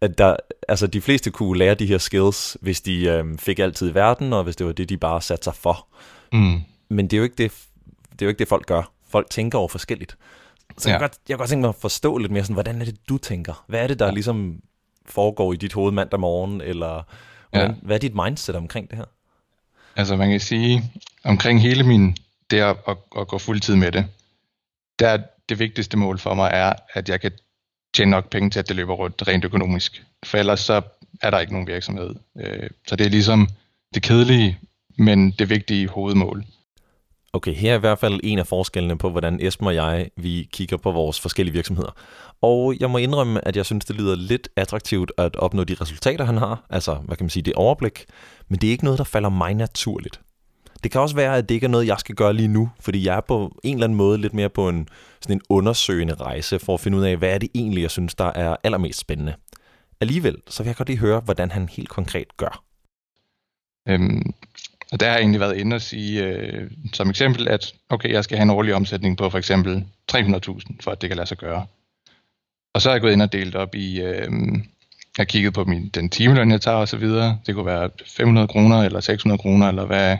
At 0.00 0.18
der, 0.18 0.36
altså 0.68 0.86
de 0.86 1.00
fleste 1.00 1.30
kunne 1.30 1.58
lære 1.58 1.74
de 1.74 1.86
her 1.86 1.98
skills, 1.98 2.56
hvis 2.60 2.80
de 2.80 3.04
øh, 3.04 3.38
fik 3.38 3.58
altid 3.58 3.90
i 3.90 3.94
verden, 3.94 4.32
og 4.32 4.44
hvis 4.44 4.56
det 4.56 4.66
var 4.66 4.72
det, 4.72 4.88
de 4.88 4.96
bare 4.96 5.22
satte 5.22 5.44
sig 5.44 5.54
for. 5.54 5.86
Mm. 6.32 6.60
Men 6.88 7.06
det 7.06 7.12
er, 7.12 7.18
jo 7.18 7.24
ikke 7.24 7.36
det, 7.38 7.52
det 8.12 8.22
er 8.22 8.26
jo 8.26 8.28
ikke 8.28 8.38
det, 8.38 8.48
folk 8.48 8.66
gør. 8.66 8.92
Folk 9.08 9.30
tænker 9.30 9.58
over 9.58 9.68
forskelligt. 9.68 10.16
Så 10.78 10.88
ja. 10.88 10.92
jeg, 10.92 11.00
kan 11.00 11.08
godt, 11.08 11.18
jeg 11.28 11.34
kan 11.34 11.38
godt 11.38 11.50
tænke 11.50 11.60
mig 11.60 11.68
at 11.68 11.74
forstå 11.74 12.18
lidt 12.18 12.32
mere, 12.32 12.44
sådan, 12.44 12.54
hvordan 12.54 12.80
er 12.80 12.84
det, 12.84 13.08
du 13.08 13.18
tænker? 13.18 13.64
Hvad 13.68 13.82
er 13.82 13.86
det, 13.86 13.98
der 13.98 14.06
ja. 14.06 14.12
ligesom 14.12 14.60
foregår 15.08 15.52
i 15.52 15.56
dit 15.56 15.72
hoved 15.72 15.92
mandag 15.92 16.20
morgen, 16.20 16.60
eller 16.60 17.02
hvordan, 17.50 17.70
ja. 17.70 17.76
hvad 17.82 17.96
er 17.96 18.00
dit 18.00 18.14
mindset 18.14 18.56
omkring 18.56 18.90
det 18.90 18.98
her? 18.98 19.04
Altså 19.96 20.16
man 20.16 20.30
kan 20.30 20.40
sige, 20.40 20.92
omkring 21.24 21.60
hele 21.60 21.82
min, 21.82 22.16
det 22.50 22.60
at, 22.60 22.76
at, 22.88 22.96
at 23.18 23.28
gå 23.28 23.38
fuldtid 23.38 23.76
med 23.76 23.92
det, 23.92 24.06
der 24.98 25.18
det 25.48 25.58
vigtigste 25.58 25.96
mål 25.96 26.18
for 26.18 26.34
mig 26.34 26.50
er, 26.52 26.72
at 26.94 27.08
jeg 27.08 27.20
kan 27.20 27.32
tjene 27.94 28.10
nok 28.10 28.30
penge 28.30 28.50
til, 28.50 28.58
at 28.58 28.68
det 28.68 28.76
løber 28.76 28.94
rundt 28.94 29.28
rent 29.28 29.44
økonomisk. 29.44 30.04
For 30.24 30.38
ellers 30.38 30.60
så 30.60 30.82
er 31.22 31.30
der 31.30 31.38
ikke 31.38 31.52
nogen 31.52 31.66
virksomhed. 31.66 32.14
Øh, 32.40 32.70
så 32.86 32.96
det 32.96 33.06
er 33.06 33.10
ligesom 33.10 33.48
det 33.94 34.02
kedelige, 34.02 34.58
men 34.98 35.30
det 35.30 35.50
vigtige 35.50 35.88
hovedmål. 35.88 36.44
Okay, 37.36 37.54
her 37.54 37.72
er 37.72 37.76
i 37.76 37.80
hvert 37.80 37.98
fald 37.98 38.20
en 38.22 38.38
af 38.38 38.46
forskellene 38.46 38.98
på, 38.98 39.10
hvordan 39.10 39.38
Esben 39.40 39.66
og 39.66 39.74
jeg 39.74 40.10
vi 40.16 40.48
kigger 40.52 40.76
på 40.76 40.92
vores 40.92 41.20
forskellige 41.20 41.52
virksomheder. 41.52 41.90
Og 42.42 42.74
jeg 42.80 42.90
må 42.90 42.98
indrømme, 42.98 43.48
at 43.48 43.56
jeg 43.56 43.66
synes, 43.66 43.84
det 43.84 43.96
lyder 43.96 44.16
lidt 44.16 44.48
attraktivt 44.56 45.12
at 45.18 45.36
opnå 45.36 45.64
de 45.64 45.74
resultater, 45.74 46.24
han 46.24 46.36
har. 46.36 46.66
Altså, 46.70 46.94
hvad 46.94 47.16
kan 47.16 47.24
man 47.24 47.30
sige, 47.30 47.42
det 47.42 47.54
overblik. 47.54 48.04
Men 48.48 48.58
det 48.58 48.66
er 48.66 48.70
ikke 48.70 48.84
noget, 48.84 48.98
der 48.98 49.04
falder 49.04 49.28
mig 49.28 49.54
naturligt. 49.54 50.20
Det 50.84 50.90
kan 50.90 51.00
også 51.00 51.16
være, 51.16 51.36
at 51.36 51.48
det 51.48 51.54
ikke 51.54 51.64
er 51.64 51.70
noget, 51.70 51.86
jeg 51.86 51.98
skal 51.98 52.14
gøre 52.14 52.32
lige 52.32 52.48
nu, 52.48 52.70
fordi 52.80 53.06
jeg 53.06 53.16
er 53.16 53.20
på 53.20 53.58
en 53.64 53.74
eller 53.74 53.84
anden 53.84 53.96
måde 53.96 54.18
lidt 54.18 54.34
mere 54.34 54.48
på 54.48 54.68
en, 54.68 54.88
sådan 55.20 55.36
en 55.36 55.42
undersøgende 55.48 56.14
rejse 56.14 56.58
for 56.58 56.74
at 56.74 56.80
finde 56.80 56.98
ud 56.98 57.02
af, 57.02 57.16
hvad 57.16 57.34
er 57.34 57.38
det 57.38 57.48
egentlig, 57.54 57.82
jeg 57.82 57.90
synes, 57.90 58.14
der 58.14 58.32
er 58.34 58.56
allermest 58.64 58.98
spændende. 58.98 59.34
Alligevel, 60.00 60.36
så 60.48 60.62
vil 60.62 60.68
jeg 60.68 60.76
godt 60.76 60.88
lige 60.88 60.98
høre, 60.98 61.20
hvordan 61.20 61.50
han 61.50 61.68
helt 61.68 61.88
konkret 61.88 62.36
gør. 62.36 62.62
Øhm, 63.88 64.34
og 64.92 65.00
der 65.00 65.06
har 65.06 65.12
jeg 65.12 65.20
egentlig 65.20 65.40
været 65.40 65.56
inde 65.56 65.74
og 65.74 65.80
sige, 65.82 66.24
øh, 66.24 66.70
som 66.92 67.10
eksempel, 67.10 67.48
at 67.48 67.74
okay, 67.88 68.12
jeg 68.12 68.24
skal 68.24 68.36
have 68.36 68.42
en 68.42 68.50
årlig 68.50 68.74
omsætning 68.74 69.16
på 69.16 69.30
for 69.30 69.38
eksempel 69.38 69.84
300.000, 70.12 70.76
for 70.80 70.90
at 70.90 71.00
det 71.00 71.10
kan 71.10 71.16
lade 71.16 71.28
sig 71.28 71.38
gøre. 71.38 71.66
Og 72.74 72.82
så 72.82 72.90
er 72.90 72.94
jeg 72.94 73.00
gået 73.00 73.12
ind 73.12 73.22
og 73.22 73.32
delt 73.32 73.54
op 73.54 73.74
i, 73.74 74.00
øh, 74.00 74.30
jeg 75.16 75.22
har 75.22 75.24
kigget 75.24 75.54
på 75.54 75.64
min, 75.64 75.88
den 75.88 76.10
timeløn, 76.10 76.50
jeg 76.50 76.60
tager 76.60 76.76
osv. 76.76 77.04
Det 77.46 77.54
kunne 77.54 77.66
være 77.66 77.90
500 78.06 78.48
kroner 78.48 78.82
eller 78.82 79.00
600 79.00 79.38
kroner, 79.38 79.68
eller 79.68 79.84
hvad, 79.84 80.16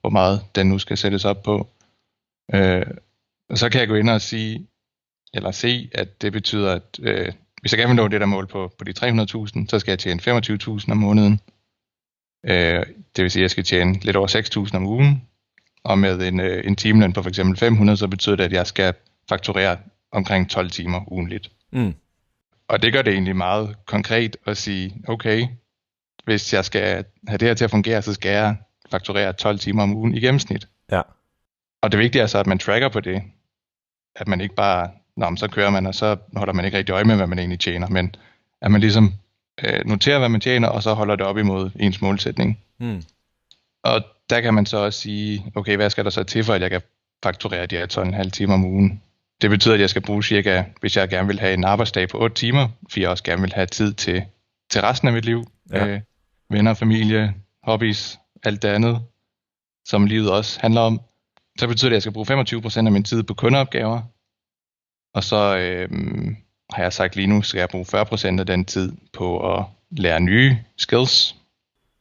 hvor 0.00 0.10
meget 0.10 0.40
den 0.54 0.66
nu 0.66 0.78
skal 0.78 0.96
sættes 0.96 1.24
op 1.24 1.42
på. 1.42 1.68
Øh, 2.54 2.86
og 3.50 3.58
så 3.58 3.68
kan 3.68 3.80
jeg 3.80 3.88
gå 3.88 3.94
ind 3.94 4.10
og 4.10 4.20
sige, 4.20 4.66
eller 5.34 5.50
se, 5.50 5.90
at 5.94 6.22
det 6.22 6.32
betyder, 6.32 6.74
at 6.74 7.00
øh, 7.02 7.32
hvis 7.60 7.72
jeg 7.72 7.78
gerne 7.78 7.88
vil 7.88 7.96
nå 7.96 8.08
det 8.08 8.20
der 8.20 8.26
mål 8.26 8.46
på, 8.46 8.72
på 8.78 8.84
de 8.84 8.92
300.000, 8.98 9.66
så 9.68 9.78
skal 9.78 9.92
jeg 9.92 9.98
tjene 9.98 10.20
25.000 10.20 10.90
om 10.90 10.96
måneden. 10.96 11.40
Øh, 12.44 12.86
det 13.16 13.22
vil 13.22 13.30
sige, 13.30 13.40
at 13.40 13.42
jeg 13.42 13.50
skal 13.50 13.64
tjene 13.64 13.98
lidt 14.02 14.16
over 14.16 14.66
6.000 14.68 14.76
om 14.76 14.86
ugen, 14.86 15.22
og 15.84 15.98
med 15.98 16.28
en, 16.28 16.40
øh, 16.40 16.66
en 16.66 16.76
timeløn 16.76 17.12
på 17.12 17.22
f.eks. 17.22 17.40
500, 17.56 17.96
så 17.96 18.08
betyder 18.08 18.36
det, 18.36 18.44
at 18.44 18.52
jeg 18.52 18.66
skal 18.66 18.94
fakturere 19.28 19.76
omkring 20.12 20.50
12 20.50 20.70
timer 20.70 21.12
ugenligt. 21.12 21.50
Mm. 21.72 21.94
Og 22.68 22.82
det 22.82 22.92
gør 22.92 23.02
det 23.02 23.12
egentlig 23.12 23.36
meget 23.36 23.76
konkret 23.86 24.36
at 24.46 24.56
sige, 24.56 24.96
okay, 25.08 25.46
hvis 26.24 26.54
jeg 26.54 26.64
skal 26.64 27.04
have 27.28 27.38
det 27.38 27.48
her 27.48 27.54
til 27.54 27.64
at 27.64 27.70
fungere, 27.70 28.02
så 28.02 28.14
skal 28.14 28.30
jeg 28.30 28.56
fakturere 28.90 29.32
12 29.32 29.58
timer 29.58 29.82
om 29.82 29.96
ugen 29.96 30.14
i 30.14 30.20
gennemsnit. 30.20 30.68
Ja. 30.92 31.02
Og 31.82 31.92
det 31.92 31.98
vigtige 31.98 32.22
er 32.22 32.26
så, 32.26 32.38
at 32.38 32.46
man 32.46 32.58
tracker 32.58 32.88
på 32.88 33.00
det. 33.00 33.22
At 34.16 34.28
man 34.28 34.40
ikke 34.40 34.54
bare, 34.54 34.90
nå, 35.16 35.36
så 35.36 35.48
kører 35.48 35.70
man, 35.70 35.86
og 35.86 35.94
så 35.94 36.16
holder 36.36 36.52
man 36.52 36.64
ikke 36.64 36.78
rigtig 36.78 36.92
øje 36.92 37.04
med, 37.04 37.16
hvad 37.16 37.26
man 37.26 37.38
egentlig 37.38 37.60
tjener, 37.60 37.88
men 37.88 38.14
at 38.60 38.70
man 38.70 38.80
ligesom 38.80 39.12
øh, 39.64 39.86
noterer, 39.86 40.18
hvad 40.18 40.28
man 40.28 40.40
tjener, 40.40 40.68
og 40.68 40.82
så 40.82 40.94
holder 40.94 41.16
det 41.16 41.26
op 41.26 41.38
imod 41.38 41.70
ens 41.80 42.00
målsætning. 42.00 42.58
Mm. 42.78 43.02
Og 43.82 44.04
der 44.30 44.40
kan 44.40 44.54
man 44.54 44.66
så 44.66 44.76
også 44.76 45.00
sige, 45.00 45.52
okay, 45.54 45.76
hvad 45.76 45.90
skal 45.90 46.04
der 46.04 46.10
så 46.10 46.22
til, 46.22 46.44
for 46.44 46.54
at 46.54 46.62
jeg 46.62 46.70
kan 46.70 46.82
fakturere 47.22 47.66
de 47.66 47.76
her 47.76 47.86
12,5 48.22 48.30
timer 48.30 48.54
om 48.54 48.64
ugen? 48.64 49.02
Det 49.42 49.50
betyder, 49.50 49.74
at 49.74 49.80
jeg 49.80 49.90
skal 49.90 50.02
bruge 50.02 50.24
cirka, 50.24 50.64
hvis 50.80 50.96
jeg 50.96 51.08
gerne 51.08 51.26
vil 51.26 51.40
have 51.40 51.54
en 51.54 51.64
arbejdsdag 51.64 52.08
på 52.08 52.18
8 52.18 52.36
timer, 52.36 52.68
for 52.90 53.00
jeg 53.00 53.08
også 53.08 53.24
gerne 53.24 53.42
vil 53.42 53.52
have 53.52 53.66
tid 53.66 53.94
til, 53.94 54.24
til 54.70 54.80
resten 54.80 55.08
af 55.08 55.14
mit 55.14 55.24
liv. 55.24 55.44
Ja. 55.72 55.86
Øh, 55.86 56.00
venner, 56.50 56.74
familie, 56.74 57.34
hobbies, 57.62 58.18
alt 58.42 58.62
det 58.62 58.68
andet, 58.68 59.02
som 59.84 60.06
livet 60.06 60.30
også 60.30 60.60
handler 60.60 60.80
om. 60.80 61.00
Så 61.58 61.66
betyder 61.68 61.88
det, 61.88 61.94
at 61.94 61.96
jeg 61.96 62.02
skal 62.02 62.12
bruge 62.12 62.42
25% 62.42 62.86
af 62.86 62.92
min 62.92 63.04
tid 63.04 63.22
på 63.22 63.34
kundeopgaver. 63.34 64.02
Og 65.14 65.24
så 65.24 65.56
øh, 65.56 65.88
har 66.72 66.82
jeg 66.82 66.92
sagt 66.92 67.16
lige 67.16 67.26
nu, 67.26 67.42
skal 67.42 67.58
jeg 67.58 67.68
bruge 67.68 67.84
40% 67.84 68.40
af 68.40 68.46
den 68.46 68.64
tid 68.64 68.92
på 69.12 69.56
at 69.56 69.64
lære 69.90 70.20
nye 70.20 70.58
skills. 70.76 71.36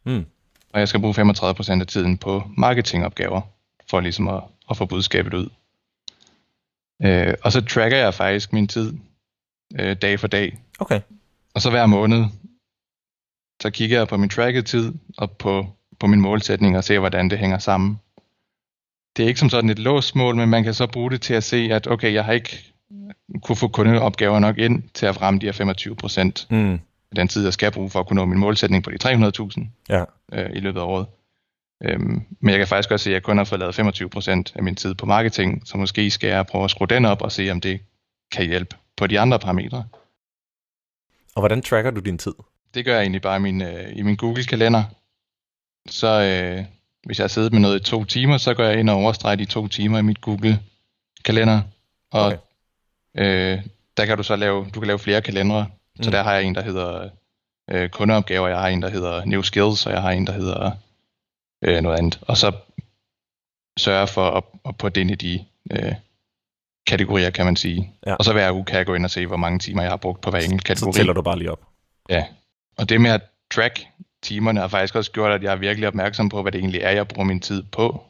Mm. 0.06 0.26
Og 0.74 0.80
jeg 0.80 0.88
skal 0.88 1.00
bruge 1.00 1.14
35% 1.14 1.82
af 1.82 1.88
tiden 1.88 2.18
på 2.18 2.44
marketingopgaver, 2.58 3.42
for 3.90 4.00
ligesom 4.00 4.28
at, 4.28 4.44
at 4.70 4.78
få 4.78 4.86
budskabet 4.86 5.34
ud. 5.34 5.50
Øh, 7.04 7.34
og 7.44 7.52
så 7.52 7.62
tracker 7.62 7.98
jeg 7.98 8.14
faktisk 8.14 8.54
min 8.54 8.68
tid 8.68 8.94
øh, 9.80 9.96
dag 10.02 10.20
for 10.20 10.28
dag. 10.28 10.58
Okay. 10.80 11.02
Og 11.54 11.62
så 11.62 11.70
hver 11.70 11.86
måned, 11.86 12.26
så 13.62 13.70
kigger 13.70 13.98
jeg 13.98 14.08
på 14.08 14.18
min 14.18 14.30
tracket 14.30 14.66
tid 14.66 14.94
og 15.18 15.32
på, 15.32 15.68
på 16.00 16.08
min 16.08 16.22
målsætning 16.22 16.78
og 16.78 16.84
ser, 16.84 17.00
hvordan 17.00 17.30
det 17.30 17.40
hænger 17.40 17.58
sammen. 17.58 18.00
Det 19.18 19.24
er 19.24 19.28
ikke 19.28 19.40
som 19.40 19.50
sådan 19.50 19.70
et 19.70 19.80
låst 19.80 20.16
mål, 20.16 20.36
men 20.36 20.50
man 20.50 20.64
kan 20.64 20.74
så 20.74 20.88
bruge 20.88 21.12
det 21.12 21.22
til 21.22 21.34
at 21.34 21.44
se, 21.44 21.58
at 21.72 21.88
okay, 21.88 22.14
jeg 22.14 22.26
har 22.26 22.34
ikke 22.34 22.74
kunne 23.44 23.56
få 23.56 23.68
kundeopgaver 23.68 24.40
nok 24.40 24.58
ind 24.58 24.84
til 24.94 25.06
at 25.06 25.16
fremme 25.16 25.40
de 25.40 25.46
her 25.46 25.54
25 25.54 25.96
procent 25.96 26.48
mm. 26.50 26.74
af 26.74 27.16
den 27.16 27.28
tid, 27.28 27.44
jeg 27.44 27.54
skal 27.54 27.72
bruge 27.72 27.90
for 27.90 28.00
at 28.00 28.08
kunne 28.08 28.16
nå 28.16 28.26
min 28.26 28.40
målsætning 28.40 28.84
på 28.84 28.92
de 28.92 28.98
300.000 29.04 29.66
ja. 29.90 30.04
øh, 30.34 30.50
i 30.56 30.60
løbet 30.60 30.80
af 30.80 30.84
året. 30.84 31.06
Øhm, 31.84 32.22
men 32.40 32.50
jeg 32.50 32.58
kan 32.58 32.68
faktisk 32.68 32.92
også 32.92 33.04
se, 33.04 33.10
at 33.10 33.14
jeg 33.14 33.24
kun 33.24 33.38
har 33.38 33.44
fået 33.44 33.60
lavet 33.60 33.76
25 33.76 34.10
procent 34.10 34.54
af 34.56 34.64
min 34.64 34.76
tid 34.76 34.96
på 34.96 35.06
marketing, 35.06 35.62
så 35.66 35.78
måske 35.78 36.12
skal 36.12 36.30
jeg 36.30 36.46
prøve 36.46 36.64
at 36.64 36.72
skrue 36.72 36.88
den 36.88 37.06
op 37.06 37.22
og 37.22 37.32
se, 37.32 37.50
om 37.52 37.62
det 37.62 37.82
kan 38.32 38.46
hjælpe 38.46 38.76
på 38.98 39.08
de 39.08 39.20
andre 39.20 39.40
parametre. 39.40 39.86
Og 41.36 41.42
hvordan 41.42 41.62
tracker 41.62 41.92
du 41.92 42.00
din 42.00 42.18
tid? 42.18 42.34
Det 42.74 42.86
gør 42.86 42.94
jeg 42.94 43.02
egentlig 43.02 43.22
bare 43.22 43.38
i 43.38 43.42
min, 43.42 43.62
øh, 43.62 43.98
i 43.98 44.02
min 44.02 44.16
Google-kalender. 44.16 44.84
Så 45.90 46.08
øh, 46.08 46.66
hvis 47.06 47.20
jeg 47.20 47.24
har 47.24 47.28
siddet 47.28 47.54
med 47.54 47.62
noget 47.62 47.80
i 47.80 47.84
to 47.84 48.04
timer, 48.06 48.38
så 48.38 48.54
går 48.54 48.64
jeg 48.64 48.80
ind 48.80 48.90
og 48.90 48.96
overstreger 48.96 49.36
de 49.36 49.46
to 49.46 49.68
timer 49.68 50.00
i 50.00 50.02
mit 50.02 50.22
Google-kalender. 50.22 51.62
Og 52.12 52.26
okay. 52.26 52.38
Øh, 53.20 53.62
der 53.98 54.06
kan 54.06 54.18
du 54.18 54.24
så 54.24 54.36
lave, 54.36 54.66
du 54.74 54.80
kan 54.80 54.88
lave 54.88 55.00
flere 55.00 55.22
kalendere. 55.22 55.68
Mm. 55.98 56.04
Så 56.04 56.12
der 56.12 56.24
har 56.24 56.34
jeg 56.34 56.44
en, 56.44 56.56
der 56.56 56.62
hedder 56.62 57.10
øh, 57.72 57.90
kundeopgaver, 57.90 58.48
jeg 58.48 58.60
har 58.60 58.68
en, 58.68 58.82
der 58.82 58.90
hedder 58.90 59.26
New 59.26 59.42
Skills, 59.42 59.86
og 59.86 59.92
jeg 59.92 60.02
har 60.02 60.12
en, 60.12 60.28
der 60.28 60.34
hedder 60.34 60.72
øh, 61.64 61.82
noget 61.82 61.98
andet. 61.98 62.20
Og 62.22 62.38
så 62.38 62.52
sørge 63.80 64.08
for 64.08 64.30
at, 64.32 64.44
at 64.66 64.78
putte 64.78 65.02
ind 65.02 65.12
i 65.12 65.16
de 65.16 65.46
øh, 65.72 65.94
kategorier, 66.88 67.30
kan 67.30 67.46
man 67.46 67.56
sige. 67.56 67.94
Ja. 68.06 68.16
Og 68.16 68.26
så 68.26 68.34
hver 68.34 68.52
uge 68.52 68.66
kan 68.66 68.78
jeg 68.78 68.86
gå 68.86 68.94
ind 68.94 69.06
og 69.06 69.12
se, 69.12 69.26
hvor 69.26 69.38
mange 69.38 69.60
timer 69.60 69.82
jeg 69.82 69.92
har 69.92 69.98
brugt 69.98 70.22
på 70.22 70.30
hver 70.30 70.40
enkelt 70.40 70.64
kategori. 70.64 70.94
Så 70.94 70.98
tæller 70.98 71.14
du 71.14 71.22
bare 71.22 71.38
lige 71.38 71.52
op. 71.52 71.62
Ja, 72.10 72.26
og 72.78 72.90
det 72.90 73.02
med 73.02 73.12
at 73.12 73.22
track 73.54 73.88
timerne 74.22 74.60
har 74.60 74.68
faktisk 74.68 74.96
også 74.96 75.12
gjort, 75.12 75.32
at 75.32 75.44
jeg 75.44 75.52
er 75.52 75.56
virkelig 75.56 75.88
opmærksom 75.88 76.30
på, 76.30 76.42
hvad 76.42 76.52
det 76.52 76.60
egentlig 76.60 76.82
er, 76.82 76.92
jeg 76.92 77.08
bruger 77.08 77.26
min 77.26 77.40
tid 77.40 77.64
på. 77.64 78.04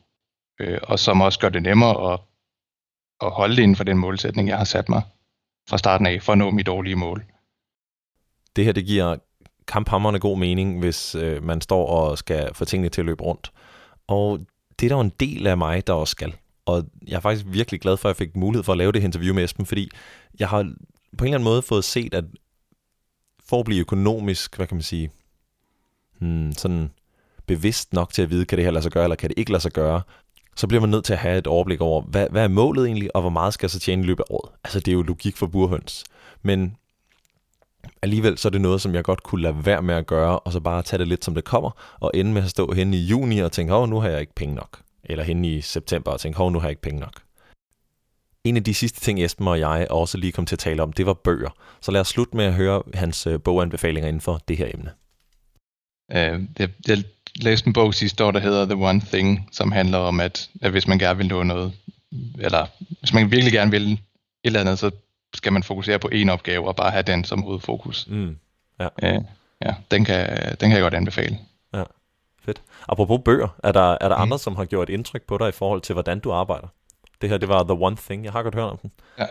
Øh, 0.59 0.79
og 0.83 0.99
som 0.99 1.21
også 1.21 1.39
gør 1.39 1.49
det 1.49 1.63
nemmere 1.63 2.13
at, 2.13 2.19
at 3.21 3.31
holde 3.31 3.55
det 3.55 3.63
inden 3.63 3.75
for 3.75 3.83
den 3.83 3.97
målsætning, 3.97 4.49
jeg 4.49 4.57
har 4.57 4.65
sat 4.65 4.89
mig 4.89 5.01
fra 5.69 5.77
starten 5.77 6.07
af, 6.07 6.21
for 6.21 6.31
at 6.31 6.37
nå 6.37 6.51
mit 6.51 6.65
dårlige 6.65 6.95
mål. 6.95 7.25
Det 8.55 8.65
her, 8.65 8.71
det 8.71 8.85
giver 8.85 9.15
kamphammerne 9.67 10.19
god 10.19 10.37
mening, 10.37 10.79
hvis 10.79 11.15
øh, 11.15 11.43
man 11.43 11.61
står 11.61 11.87
og 11.87 12.17
skal 12.17 12.53
få 12.53 12.65
tingene 12.65 12.89
til 12.89 13.01
at 13.01 13.05
løbe 13.05 13.23
rundt. 13.23 13.51
Og 14.07 14.39
det 14.79 14.85
er 14.85 14.89
der 14.89 14.95
jo 14.95 15.01
en 15.01 15.13
del 15.19 15.47
af 15.47 15.57
mig, 15.57 15.87
der 15.87 15.93
også 15.93 16.11
skal. 16.11 16.35
Og 16.65 16.83
jeg 17.07 17.15
er 17.15 17.19
faktisk 17.19 17.45
virkelig 17.47 17.81
glad 17.81 17.97
for, 17.97 18.09
at 18.09 18.13
jeg 18.19 18.27
fik 18.27 18.35
mulighed 18.35 18.63
for 18.63 18.71
at 18.71 18.77
lave 18.77 18.91
det 18.91 19.01
her 19.01 19.07
interview 19.07 19.33
med 19.33 19.43
Esben, 19.43 19.65
fordi 19.65 19.89
jeg 20.39 20.49
har 20.49 20.63
på 21.17 21.25
en 21.25 21.27
eller 21.27 21.37
anden 21.37 21.43
måde 21.43 21.61
fået 21.61 21.83
set, 21.83 22.13
at 22.13 22.23
for 23.49 23.59
at 23.59 23.65
blive 23.65 23.79
økonomisk, 23.79 24.55
hvad 24.55 24.67
kan 24.67 24.75
man 24.75 24.83
sige, 24.83 25.11
hmm, 26.19 26.53
sådan 26.53 26.91
bevidst 27.47 27.93
nok 27.93 28.13
til 28.13 28.21
at 28.21 28.29
vide, 28.29 28.45
kan 28.45 28.57
det 28.57 28.65
her 28.65 28.71
lade 28.71 28.83
sig 28.83 28.91
gøre, 28.91 29.03
eller 29.03 29.15
kan 29.15 29.29
det 29.29 29.39
ikke 29.39 29.51
lade 29.51 29.61
sig 29.61 29.71
gøre, 29.71 30.01
så 30.55 30.67
bliver 30.67 30.81
man 30.81 30.89
nødt 30.89 31.05
til 31.05 31.13
at 31.13 31.19
have 31.19 31.37
et 31.37 31.47
overblik 31.47 31.81
over, 31.81 32.01
hvad, 32.01 32.27
hvad 32.31 32.43
er 32.43 32.47
målet 32.47 32.85
egentlig, 32.85 33.15
og 33.15 33.21
hvor 33.21 33.29
meget 33.29 33.53
skal 33.53 33.65
jeg 33.65 33.71
så 33.71 33.79
tjene 33.79 34.03
i 34.03 34.05
løbet 34.05 34.23
af 34.29 34.33
året. 34.33 34.51
Altså 34.63 34.79
det 34.79 34.87
er 34.87 34.93
jo 34.93 35.01
logik 35.01 35.37
for 35.37 35.47
burhøns. 35.47 36.03
Men 36.41 36.77
alligevel 38.01 38.37
så 38.37 38.47
er 38.47 38.49
det 38.49 38.61
noget, 38.61 38.81
som 38.81 38.95
jeg 38.95 39.03
godt 39.03 39.23
kunne 39.23 39.41
lade 39.41 39.65
være 39.65 39.81
med 39.81 39.95
at 39.95 40.07
gøre, 40.07 40.39
og 40.39 40.51
så 40.51 40.59
bare 40.59 40.81
tage 40.81 40.97
det 40.97 41.07
lidt 41.07 41.25
som 41.25 41.35
det 41.35 41.43
kommer, 41.43 41.97
og 41.99 42.11
ende 42.13 42.33
med 42.33 42.43
at 42.43 42.49
stå 42.49 42.71
henne 42.71 42.97
i 42.97 43.05
juni 43.05 43.39
og 43.39 43.51
tænke, 43.51 43.75
åh, 43.75 43.89
nu 43.89 43.99
har 43.99 44.09
jeg 44.09 44.21
ikke 44.21 44.35
penge 44.35 44.55
nok. 44.55 44.79
Eller 45.03 45.23
henne 45.23 45.47
i 45.47 45.61
september 45.61 46.11
og 46.11 46.19
tænke, 46.19 46.41
åh, 46.43 46.51
nu 46.51 46.59
har 46.59 46.67
jeg 46.67 46.71
ikke 46.71 46.81
penge 46.81 46.99
nok. 46.99 47.13
En 48.43 48.57
af 48.57 48.63
de 48.63 48.73
sidste 48.73 48.99
ting, 48.99 49.23
Esben 49.23 49.47
og 49.47 49.59
jeg 49.59 49.87
også 49.89 50.17
lige 50.17 50.31
kom 50.31 50.45
til 50.45 50.55
at 50.55 50.59
tale 50.59 50.83
om, 50.83 50.93
det 50.93 51.05
var 51.05 51.13
bøger. 51.13 51.49
Så 51.81 51.91
lad 51.91 52.01
os 52.01 52.07
slutte 52.07 52.37
med 52.37 52.45
at 52.45 52.53
høre 52.53 52.83
hans 52.93 53.27
øh, 53.27 53.39
boganbefalinger 53.39 54.07
inden 54.07 54.21
for 54.21 54.39
det 54.47 54.57
her 54.57 54.67
emne. 54.73 54.91
Uh, 56.09 56.43
jeg, 56.59 56.69
jeg 56.87 57.03
læste 57.35 57.67
en 57.67 57.73
bog 57.73 57.93
sidste 57.93 58.25
år, 58.25 58.31
der 58.31 58.39
hedder 58.39 58.65
The 58.65 58.75
One 58.75 59.01
Thing, 59.01 59.49
som 59.51 59.71
handler 59.71 59.97
om, 59.97 60.19
at, 60.19 60.49
at 60.61 60.71
hvis 60.71 60.87
man 60.87 60.99
gerne 60.99 61.17
vil 61.17 61.27
nå 61.27 61.43
noget, 61.43 61.73
eller 62.39 62.65
hvis 62.99 63.13
man 63.13 63.31
virkelig 63.31 63.53
gerne 63.53 63.71
vil 63.71 63.91
et 63.91 63.99
eller 64.43 64.59
andet, 64.59 64.79
så 64.79 64.91
skal 65.33 65.53
man 65.53 65.63
fokusere 65.63 65.99
på 65.99 66.09
én 66.13 66.29
opgave 66.29 66.67
og 66.67 66.75
bare 66.75 66.91
have 66.91 67.03
den 67.03 67.23
som 67.23 67.41
hovedfokus. 67.41 68.07
Mm. 68.09 68.37
Ja. 68.79 69.17
Uh, 69.17 69.23
ja, 69.65 69.73
den 69.91 70.05
kan, 70.05 70.27
den 70.49 70.69
kan 70.69 70.71
jeg 70.71 70.81
godt 70.81 70.93
anbefale. 70.93 71.37
Ja, 71.73 71.83
fedt. 72.45 72.61
Apropos 72.87 73.19
bøger, 73.25 73.55
er 73.63 73.71
der, 73.71 73.97
er 74.01 74.09
der 74.09 74.15
mm. 74.15 74.21
andre, 74.21 74.39
som 74.39 74.55
har 74.55 74.65
gjort 74.65 74.89
indtryk 74.89 75.21
på 75.21 75.37
dig 75.37 75.49
i 75.49 75.51
forhold 75.51 75.81
til, 75.81 75.93
hvordan 75.93 76.19
du 76.19 76.31
arbejder? 76.31 76.67
Det 77.21 77.29
her, 77.29 77.37
det 77.37 77.49
var 77.49 77.63
The 77.63 77.73
One 77.73 77.95
Thing. 77.95 78.23
Jeg 78.23 78.31
har 78.31 78.43
godt 78.43 78.55
hørt 78.55 78.63
om 78.63 78.77
den. 78.77 78.91
Ja. 79.17 79.25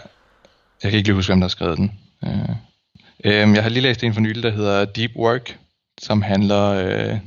Jeg 0.83 0.91
kan 0.91 0.99
ikke 0.99 1.09
lige 1.09 1.15
huske, 1.15 1.31
hvem 1.31 1.41
der 1.41 1.45
har 1.45 1.49
skrevet 1.49 1.79
den. 1.79 1.99
Uh, 2.23 2.31
uh, 2.31 3.55
jeg 3.55 3.63
har 3.63 3.69
lige 3.69 3.83
læst 3.83 4.05
en 4.05 4.15
for 4.15 4.21
nylig, 4.21 4.43
der 4.43 4.51
hedder 4.51 4.85
Deep 4.85 5.11
Work, 5.17 5.59
som 5.99 6.23
handler 6.23 6.65
øh, 6.65 7.19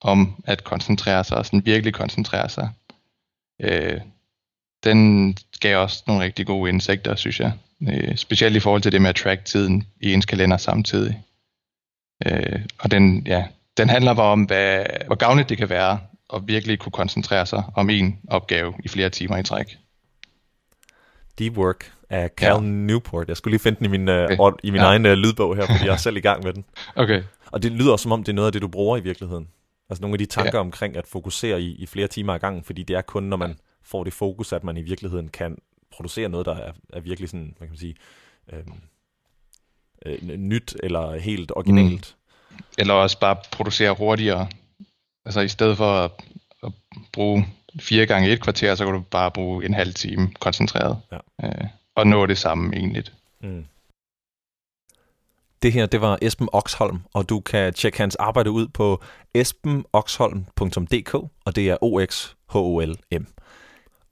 om 0.00 0.42
at 0.44 0.64
koncentrere 0.64 1.24
sig, 1.24 1.38
og 1.38 1.46
sådan 1.46 1.66
virkelig 1.66 1.94
koncentrere 1.94 2.48
sig. 2.48 2.70
Øh, 3.60 4.00
den 4.84 5.34
gav 5.60 5.78
også 5.78 6.04
nogle 6.06 6.24
rigtig 6.24 6.46
gode 6.46 6.68
indsigter, 6.68 7.14
synes 7.14 7.40
jeg. 7.40 7.52
Øh, 7.88 8.16
specielt 8.16 8.56
i 8.56 8.60
forhold 8.60 8.82
til 8.82 8.92
det 8.92 9.02
med 9.02 9.10
at 9.10 9.16
track 9.16 9.44
tiden 9.44 9.86
i 10.00 10.12
ens 10.12 10.26
kalender 10.26 10.56
samtidig. 10.56 11.22
Øh, 12.26 12.60
og 12.78 12.90
den, 12.90 13.26
ja, 13.26 13.44
den 13.76 13.88
handler 13.88 14.14
bare 14.14 14.32
om, 14.32 14.42
hvad, 14.42 14.84
hvor 15.06 15.14
gavnligt 15.14 15.48
det 15.48 15.58
kan 15.58 15.68
være 15.68 15.98
at 16.34 16.42
virkelig 16.46 16.78
kunne 16.78 16.92
koncentrere 16.92 17.46
sig 17.46 17.62
om 17.74 17.90
en 17.90 18.18
opgave 18.28 18.74
i 18.84 18.88
flere 18.88 19.10
timer 19.10 19.36
i 19.36 19.42
træk. 19.42 19.78
Deep 21.38 21.56
Work 21.56 21.92
af 22.10 22.30
Cal 22.36 22.54
ja. 22.54 22.60
Newport. 22.60 23.28
Jeg 23.28 23.36
skulle 23.36 23.52
lige 23.52 23.62
finde 23.62 23.78
den 23.78 23.86
i 23.86 23.88
min, 23.88 24.08
uh, 24.08 24.14
okay. 24.14 24.58
i 24.62 24.70
min 24.70 24.80
ja. 24.80 24.86
egen 24.86 25.06
uh, 25.06 25.12
lydbog 25.12 25.56
her, 25.56 25.66
fordi 25.66 25.84
jeg 25.84 25.92
er 25.92 25.96
selv 26.06 26.16
i 26.16 26.20
gang 26.20 26.44
med 26.44 26.52
den. 26.52 26.64
Okay. 26.96 27.22
Og 27.46 27.62
det 27.62 27.72
lyder 27.72 27.96
som 27.96 28.12
om, 28.12 28.24
det 28.24 28.32
er 28.32 28.36
noget 28.36 28.46
af 28.46 28.52
det, 28.52 28.62
du 28.62 28.68
bruger 28.68 28.96
i 28.96 29.00
virkeligheden. 29.00 29.48
Altså 29.90 30.02
nogle 30.02 30.14
af 30.14 30.18
de 30.18 30.26
tanker 30.26 30.58
ja. 30.58 30.60
omkring 30.60 30.96
at 30.96 31.06
fokusere 31.06 31.62
i, 31.62 31.74
i 31.74 31.86
flere 31.86 32.06
timer 32.06 32.34
ad 32.34 32.38
gangen, 32.38 32.64
fordi 32.64 32.82
det 32.82 32.96
er 32.96 33.00
kun, 33.00 33.22
når 33.22 33.36
man 33.36 33.58
får 33.82 34.04
det 34.04 34.12
fokus, 34.12 34.52
at 34.52 34.64
man 34.64 34.76
i 34.76 34.82
virkeligheden 34.82 35.28
kan 35.28 35.58
producere 35.90 36.28
noget, 36.28 36.46
der 36.46 36.56
er, 36.56 36.72
er 36.92 37.00
virkelig 37.00 37.28
sådan, 37.28 37.54
hvad 37.58 37.68
kan 37.68 37.72
man 37.72 37.78
sige, 37.78 37.94
øhm, 38.52 38.72
øh, 40.06 40.22
nyt 40.22 40.76
eller 40.82 41.18
helt 41.18 41.52
originalt. 41.56 42.16
Mm. 42.50 42.56
Eller 42.78 42.94
også 42.94 43.20
bare 43.20 43.36
producere 43.52 43.94
hurtigere. 43.94 44.48
Altså 45.24 45.40
i 45.40 45.48
stedet 45.48 45.76
for 45.76 45.92
at, 45.92 46.10
at 46.62 46.72
bruge 47.12 47.46
fire 47.80 48.06
gange 48.06 48.32
et 48.32 48.42
kvarter, 48.42 48.74
så 48.74 48.84
kan 48.84 48.94
du 48.94 49.00
bare 49.00 49.30
bruge 49.30 49.64
en 49.64 49.74
halv 49.74 49.94
time 49.94 50.30
koncentreret. 50.40 50.98
Ja. 51.12 51.18
Øh, 51.44 51.64
og 51.96 52.06
nå 52.06 52.26
det 52.26 52.38
samme 52.38 52.76
egentlig. 52.76 53.04
Mm. 53.40 53.64
Det 55.62 55.72
her, 55.72 55.86
det 55.86 56.00
var 56.00 56.18
Esben 56.22 56.48
Oxholm, 56.52 56.98
og 57.14 57.28
du 57.28 57.40
kan 57.40 57.74
tjekke 57.74 57.98
hans 57.98 58.16
arbejde 58.16 58.50
ud 58.50 58.68
på 58.68 59.02
esbenoxholm.dk, 59.34 61.14
og 61.14 61.56
det 61.56 61.70
er 61.70 61.76
O-X-H-O-L-M. 61.80 63.26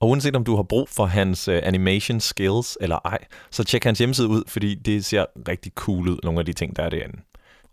Og 0.01 0.09
uanset 0.09 0.37
om 0.37 0.45
du 0.45 0.57
har 0.57 0.63
brug 0.63 0.89
for 0.89 1.07
hans 1.07 1.49
uh, 1.49 1.55
animation 1.63 2.21
skills 2.21 2.79
eller 2.81 2.99
ej, 3.05 3.19
så 3.51 3.65
tjek 3.65 3.85
hans 3.85 3.99
hjemmeside 3.99 4.29
ud, 4.29 4.43
fordi 4.49 4.75
det 4.75 5.05
ser 5.05 5.25
rigtig 5.49 5.73
cool 5.75 6.09
ud, 6.09 6.19
nogle 6.23 6.39
af 6.39 6.47
de 6.47 6.53
ting, 6.53 6.77
der 6.77 6.83
er 6.83 6.91
derinde. 6.91 7.19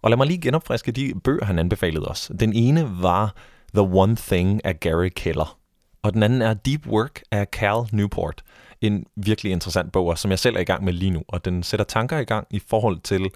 Og 0.01 0.09
lad 0.09 0.17
mig 0.17 0.27
lige 0.27 0.41
genopfriske 0.41 0.91
de 0.91 1.13
bøger, 1.23 1.45
han 1.45 1.59
anbefalede 1.59 2.05
os. 2.05 2.31
Den 2.39 2.53
ene 2.53 3.01
var 3.01 3.35
The 3.73 3.81
One 3.81 4.15
Thing 4.15 4.65
af 4.65 4.79
Gary 4.79 5.09
Keller, 5.15 5.57
og 6.03 6.13
den 6.13 6.23
anden 6.23 6.41
er 6.41 6.53
Deep 6.53 6.87
Work 6.87 7.21
af 7.31 7.47
Cal 7.51 7.75
Newport. 7.91 8.43
En 8.81 9.05
virkelig 9.15 9.51
interessant 9.51 9.91
bog, 9.91 10.17
som 10.17 10.31
jeg 10.31 10.39
selv 10.39 10.55
er 10.55 10.59
i 10.59 10.63
gang 10.63 10.83
med 10.83 10.93
lige 10.93 11.11
nu, 11.11 11.21
og 11.27 11.45
den 11.45 11.63
sætter 11.63 11.83
tanker 11.83 12.19
i 12.19 12.23
gang 12.23 12.47
i 12.49 12.59
forhold 12.69 12.99
til 12.99 13.29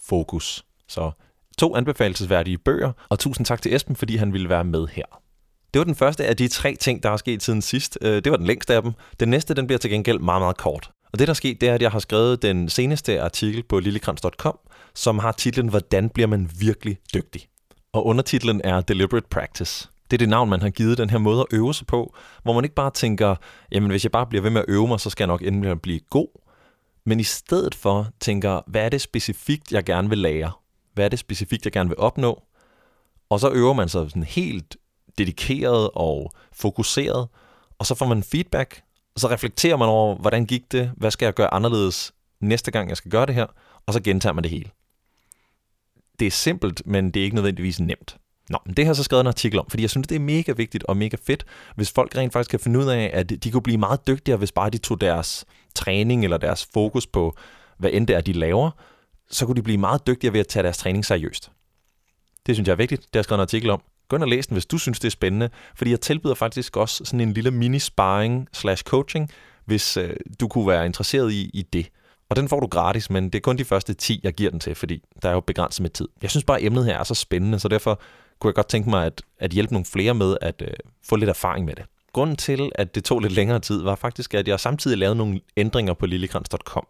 fokus. 0.00 0.64
Så 0.88 1.10
to 1.58 1.76
anbefalesværdige 1.76 2.58
bøger, 2.58 2.92
og 3.08 3.18
tusind 3.18 3.46
tak 3.46 3.62
til 3.62 3.74
Esben, 3.74 3.96
fordi 3.96 4.16
han 4.16 4.32
ville 4.32 4.48
være 4.48 4.64
med 4.64 4.86
her. 4.92 5.04
Det 5.74 5.78
var 5.80 5.84
den 5.84 5.94
første 5.94 6.26
af 6.26 6.36
de 6.36 6.48
tre 6.48 6.76
ting, 6.80 7.02
der 7.02 7.10
er 7.10 7.16
sket 7.16 7.42
siden 7.42 7.62
sidst. 7.62 7.98
Øh, 8.00 8.24
det 8.24 8.30
var 8.30 8.36
den 8.36 8.46
længste 8.46 8.74
af 8.74 8.82
dem. 8.82 8.92
Den 9.20 9.28
næste, 9.28 9.54
den 9.54 9.66
bliver 9.66 9.78
til 9.78 9.90
gengæld 9.90 10.18
meget, 10.18 10.42
meget 10.42 10.56
kort. 10.56 10.90
Og 11.12 11.18
det, 11.18 11.28
der 11.28 11.32
er 11.32 11.34
sket, 11.34 11.60
det 11.60 11.68
er, 11.68 11.74
at 11.74 11.82
jeg 11.82 11.90
har 11.90 11.98
skrevet 11.98 12.42
den 12.42 12.68
seneste 12.68 13.22
artikel 13.22 13.62
på 13.62 13.80
lillekrans.com, 13.80 14.58
som 14.94 15.18
har 15.18 15.32
titlen 15.32 15.68
Hvordan 15.68 16.08
bliver 16.08 16.26
man 16.26 16.50
virkelig 16.58 16.98
dygtig? 17.14 17.48
Og 17.92 18.06
undertitlen 18.06 18.60
er 18.64 18.80
Deliberate 18.80 19.26
Practice. 19.30 19.88
Det 20.10 20.16
er 20.16 20.18
det 20.18 20.28
navn, 20.28 20.50
man 20.50 20.62
har 20.62 20.70
givet 20.70 20.98
den 20.98 21.10
her 21.10 21.18
måde 21.18 21.40
at 21.40 21.46
øve 21.50 21.74
sig 21.74 21.86
på, 21.86 22.14
hvor 22.42 22.52
man 22.52 22.64
ikke 22.64 22.74
bare 22.74 22.90
tænker, 22.90 23.36
jamen 23.72 23.90
hvis 23.90 24.04
jeg 24.04 24.12
bare 24.12 24.26
bliver 24.26 24.42
ved 24.42 24.50
med 24.50 24.60
at 24.60 24.66
øve 24.68 24.88
mig, 24.88 25.00
så 25.00 25.10
skal 25.10 25.24
jeg 25.24 25.28
nok 25.28 25.42
endelig 25.42 25.80
blive 25.80 26.00
god, 26.10 26.28
men 27.06 27.20
i 27.20 27.24
stedet 27.24 27.74
for 27.74 28.08
tænker, 28.20 28.60
hvad 28.66 28.84
er 28.84 28.88
det 28.88 29.00
specifikt, 29.00 29.72
jeg 29.72 29.84
gerne 29.84 30.08
vil 30.08 30.18
lære? 30.18 30.52
Hvad 30.94 31.04
er 31.04 31.08
det 31.08 31.18
specifikt, 31.18 31.64
jeg 31.64 31.72
gerne 31.72 31.88
vil 31.88 31.98
opnå? 31.98 32.42
Og 33.30 33.40
så 33.40 33.50
øver 33.50 33.72
man 33.72 33.88
sig 33.88 34.10
sådan 34.10 34.22
helt 34.22 34.76
dedikeret 35.18 35.90
og 35.94 36.32
fokuseret, 36.52 37.28
og 37.78 37.86
så 37.86 37.94
får 37.94 38.06
man 38.06 38.22
feedback, 38.22 38.82
og 39.14 39.20
så 39.20 39.28
reflekterer 39.30 39.76
man 39.76 39.88
over, 39.88 40.16
hvordan 40.16 40.46
gik 40.46 40.72
det, 40.72 40.92
hvad 40.96 41.10
skal 41.10 41.26
jeg 41.26 41.34
gøre 41.34 41.54
anderledes 41.54 42.12
næste 42.40 42.70
gang, 42.70 42.88
jeg 42.88 42.96
skal 42.96 43.10
gøre 43.10 43.26
det 43.26 43.34
her, 43.34 43.46
og 43.86 43.92
så 43.92 44.00
gentager 44.00 44.32
man 44.32 44.44
det 44.44 44.50
hele. 44.50 44.70
Det 46.18 46.26
er 46.26 46.30
simpelt, 46.30 46.82
men 46.86 47.10
det 47.10 47.20
er 47.20 47.24
ikke 47.24 47.34
nødvendigvis 47.34 47.80
nemt. 47.80 48.16
Nå, 48.50 48.58
men 48.66 48.74
det 48.74 48.84
har 48.84 48.90
jeg 48.90 48.96
så 48.96 49.02
skrevet 49.02 49.20
en 49.20 49.26
artikel 49.26 49.58
om, 49.58 49.66
fordi 49.68 49.82
jeg 49.82 49.90
synes, 49.90 50.06
det 50.06 50.14
er 50.14 50.20
mega 50.20 50.52
vigtigt 50.52 50.84
og 50.84 50.96
mega 50.96 51.16
fedt, 51.26 51.44
hvis 51.76 51.92
folk 51.92 52.16
rent 52.16 52.32
faktisk 52.32 52.50
kan 52.50 52.60
finde 52.60 52.78
ud 52.78 52.86
af, 52.88 53.10
at 53.12 53.44
de 53.44 53.50
kunne 53.50 53.62
blive 53.62 53.78
meget 53.78 54.06
dygtigere, 54.06 54.38
hvis 54.38 54.52
bare 54.52 54.70
de 54.70 54.78
tog 54.78 55.00
deres 55.00 55.44
træning 55.74 56.24
eller 56.24 56.36
deres 56.36 56.68
fokus 56.74 57.06
på, 57.06 57.36
hvad 57.78 57.90
end 57.92 58.06
det 58.06 58.16
er, 58.16 58.20
de 58.20 58.32
laver, 58.32 58.70
så 59.30 59.46
kunne 59.46 59.56
de 59.56 59.62
blive 59.62 59.78
meget 59.78 60.06
dygtigere 60.06 60.32
ved 60.32 60.40
at 60.40 60.46
tage 60.46 60.62
deres 60.62 60.78
træning 60.78 61.04
seriøst. 61.04 61.50
Det 62.46 62.56
synes 62.56 62.66
jeg 62.66 62.72
er 62.72 62.76
vigtigt. 62.76 63.02
Det 63.02 63.08
har 63.12 63.18
jeg 63.18 63.24
skrevet 63.24 63.38
en 63.38 63.42
artikel 63.42 63.70
om. 63.70 63.82
Gå 64.08 64.16
ind 64.16 64.22
og 64.22 64.28
læs 64.28 64.46
den, 64.46 64.54
hvis 64.54 64.66
du 64.66 64.78
synes, 64.78 65.00
det 65.00 65.08
er 65.08 65.10
spændende, 65.10 65.50
fordi 65.76 65.90
jeg 65.90 66.00
tilbyder 66.00 66.34
faktisk 66.34 66.76
også 66.76 67.04
sådan 67.04 67.20
en 67.20 67.32
lille 67.32 67.50
mini-sparring 67.50 68.48
slash 68.52 68.84
coaching, 68.84 69.30
hvis 69.64 69.96
øh, 69.96 70.16
du 70.40 70.48
kunne 70.48 70.68
være 70.68 70.86
interesseret 70.86 71.32
i, 71.32 71.50
i 71.54 71.62
det. 71.62 71.88
Og 72.28 72.36
den 72.36 72.48
får 72.48 72.60
du 72.60 72.66
gratis, 72.66 73.10
men 73.10 73.24
det 73.24 73.34
er 73.34 73.40
kun 73.40 73.58
de 73.58 73.64
første 73.64 73.94
10, 73.94 74.20
jeg 74.22 74.32
giver 74.32 74.50
den 74.50 74.60
til, 74.60 74.74
fordi 74.74 75.02
der 75.22 75.28
er 75.28 75.32
jo 75.32 75.40
begrænset 75.40 75.82
med 75.82 75.90
tid. 75.90 76.08
Jeg 76.22 76.30
synes 76.30 76.44
bare, 76.44 76.58
at 76.58 76.64
emnet 76.64 76.84
her 76.84 76.98
er 76.98 77.04
så 77.04 77.14
spændende, 77.14 77.58
så 77.58 77.68
derfor 77.68 78.00
kunne 78.38 78.48
jeg 78.48 78.54
godt 78.54 78.68
tænke 78.68 78.90
mig 78.90 79.06
at, 79.06 79.22
at 79.38 79.50
hjælpe 79.50 79.72
nogle 79.72 79.84
flere 79.84 80.14
med 80.14 80.36
at 80.40 80.62
øh, 80.62 80.74
få 81.08 81.16
lidt 81.16 81.30
erfaring 81.30 81.64
med 81.64 81.74
det. 81.74 81.84
Grunden 82.12 82.36
til, 82.36 82.70
at 82.74 82.94
det 82.94 83.04
tog 83.04 83.20
lidt 83.20 83.32
længere 83.32 83.60
tid, 83.60 83.82
var 83.82 83.94
faktisk, 83.94 84.34
at 84.34 84.48
jeg 84.48 84.60
samtidig 84.60 84.98
lavede 84.98 85.16
nogle 85.16 85.40
ændringer 85.56 85.94
på 85.94 86.06
lillekrans.com, 86.06 86.86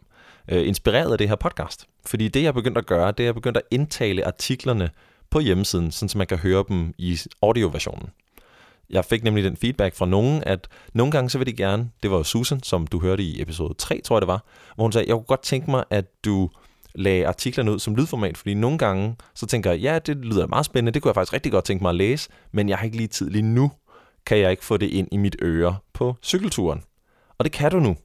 øh, 0.48 0.68
inspireret 0.68 1.12
af 1.12 1.18
det 1.18 1.28
her 1.28 1.36
podcast. 1.36 1.86
Fordi 2.06 2.28
det, 2.28 2.42
jeg 2.42 2.54
begyndte 2.54 2.78
at 2.78 2.86
gøre, 2.86 3.12
det 3.12 3.20
er, 3.20 3.24
at 3.24 3.26
jeg 3.26 3.34
begyndte 3.34 3.60
at 3.60 3.66
indtale 3.70 4.26
artiklerne 4.26 4.90
på 5.30 5.40
hjemmesiden, 5.40 5.92
sådan 5.92 6.08
så 6.08 6.18
man 6.18 6.26
kan 6.26 6.38
høre 6.38 6.64
dem 6.68 6.94
i 6.98 7.18
audioversionen. 7.42 8.08
Jeg 8.90 9.04
fik 9.04 9.24
nemlig 9.24 9.44
den 9.44 9.56
feedback 9.56 9.94
fra 9.94 10.06
nogen, 10.06 10.42
at 10.46 10.68
nogle 10.94 11.12
gange 11.12 11.30
så 11.30 11.38
vil 11.38 11.46
de 11.46 11.52
gerne, 11.52 11.90
det 12.02 12.10
var 12.10 12.16
jo 12.16 12.22
Susan, 12.22 12.62
som 12.62 12.86
du 12.86 13.00
hørte 13.00 13.22
i 13.22 13.42
episode 13.42 13.74
3, 13.74 14.00
tror 14.04 14.16
jeg 14.16 14.20
det 14.20 14.28
var, 14.28 14.44
hvor 14.74 14.84
hun 14.84 14.92
sagde, 14.92 15.08
jeg 15.08 15.14
kunne 15.14 15.24
godt 15.24 15.42
tænke 15.42 15.70
mig, 15.70 15.84
at 15.90 16.24
du 16.24 16.50
lagde 16.96 17.26
artiklerne 17.26 17.72
ud 17.72 17.78
som 17.78 17.96
lydformat, 17.96 18.36
fordi 18.36 18.54
nogle 18.54 18.78
gange, 18.78 19.16
så 19.34 19.46
tænker 19.46 19.70
jeg, 19.70 19.80
ja, 19.80 19.98
det 19.98 20.16
lyder 20.16 20.46
meget 20.46 20.66
spændende, 20.66 20.92
det 20.92 21.02
kunne 21.02 21.08
jeg 21.10 21.14
faktisk 21.14 21.32
rigtig 21.32 21.52
godt 21.52 21.64
tænke 21.64 21.84
mig 21.84 21.90
at 21.90 21.96
læse, 21.96 22.28
men 22.52 22.68
jeg 22.68 22.78
har 22.78 22.84
ikke 22.84 22.96
lige 22.96 23.08
tid 23.08 23.30
lige 23.30 23.42
nu, 23.42 23.70
kan 24.26 24.38
jeg 24.38 24.50
ikke 24.50 24.64
få 24.64 24.76
det 24.76 24.86
ind 24.86 25.08
i 25.12 25.16
mit 25.16 25.36
øre 25.42 25.76
på 25.94 26.16
cykelturen. 26.22 26.82
Og 27.38 27.44
det 27.44 27.52
kan 27.52 27.70
du 27.70 27.80
nu. 27.80 27.96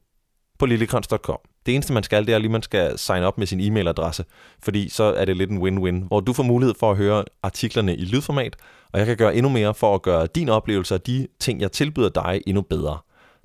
på 0.60 0.65
lillekrans.com. 0.65 1.38
Det 1.65 1.75
eneste, 1.75 1.93
man 1.93 2.03
skal, 2.03 2.25
det 2.27 2.33
er 2.33 2.38
lige, 2.39 2.51
man 2.51 2.62
skal 2.62 2.98
sign 2.98 3.24
op 3.24 3.38
med 3.38 3.48
sin 3.48 3.60
e-mailadresse, 3.60 4.24
fordi 4.63 4.89
så 4.89 5.03
er 5.03 5.25
det 5.25 5.38
lidt 5.38 5.50
en 5.51 5.57
win-win, 5.57 6.07
hvor 6.07 6.19
du 6.19 6.33
får 6.33 6.43
mulighed 6.43 6.75
for 6.79 6.91
at 6.91 6.98
høre 6.98 7.24
artiklerne 7.43 7.95
i 7.95 8.05
lydformat, 8.05 8.55
og 8.93 9.00
jeg 9.00 9.07
kan 9.07 9.17
gøre 9.17 9.36
endnu 9.36 9.50
mere 9.50 9.74
for 9.74 9.95
at 9.95 10.01
gøre 10.01 10.27
din 10.36 10.50
oplevelse 10.50 10.95
og 10.95 11.07
de 11.07 11.27
ting, 11.39 11.62
jeg 11.62 11.71
tilbyder 11.71 12.10
dig, 12.10 12.41
endnu 12.48 12.62
bedre. 12.62 12.98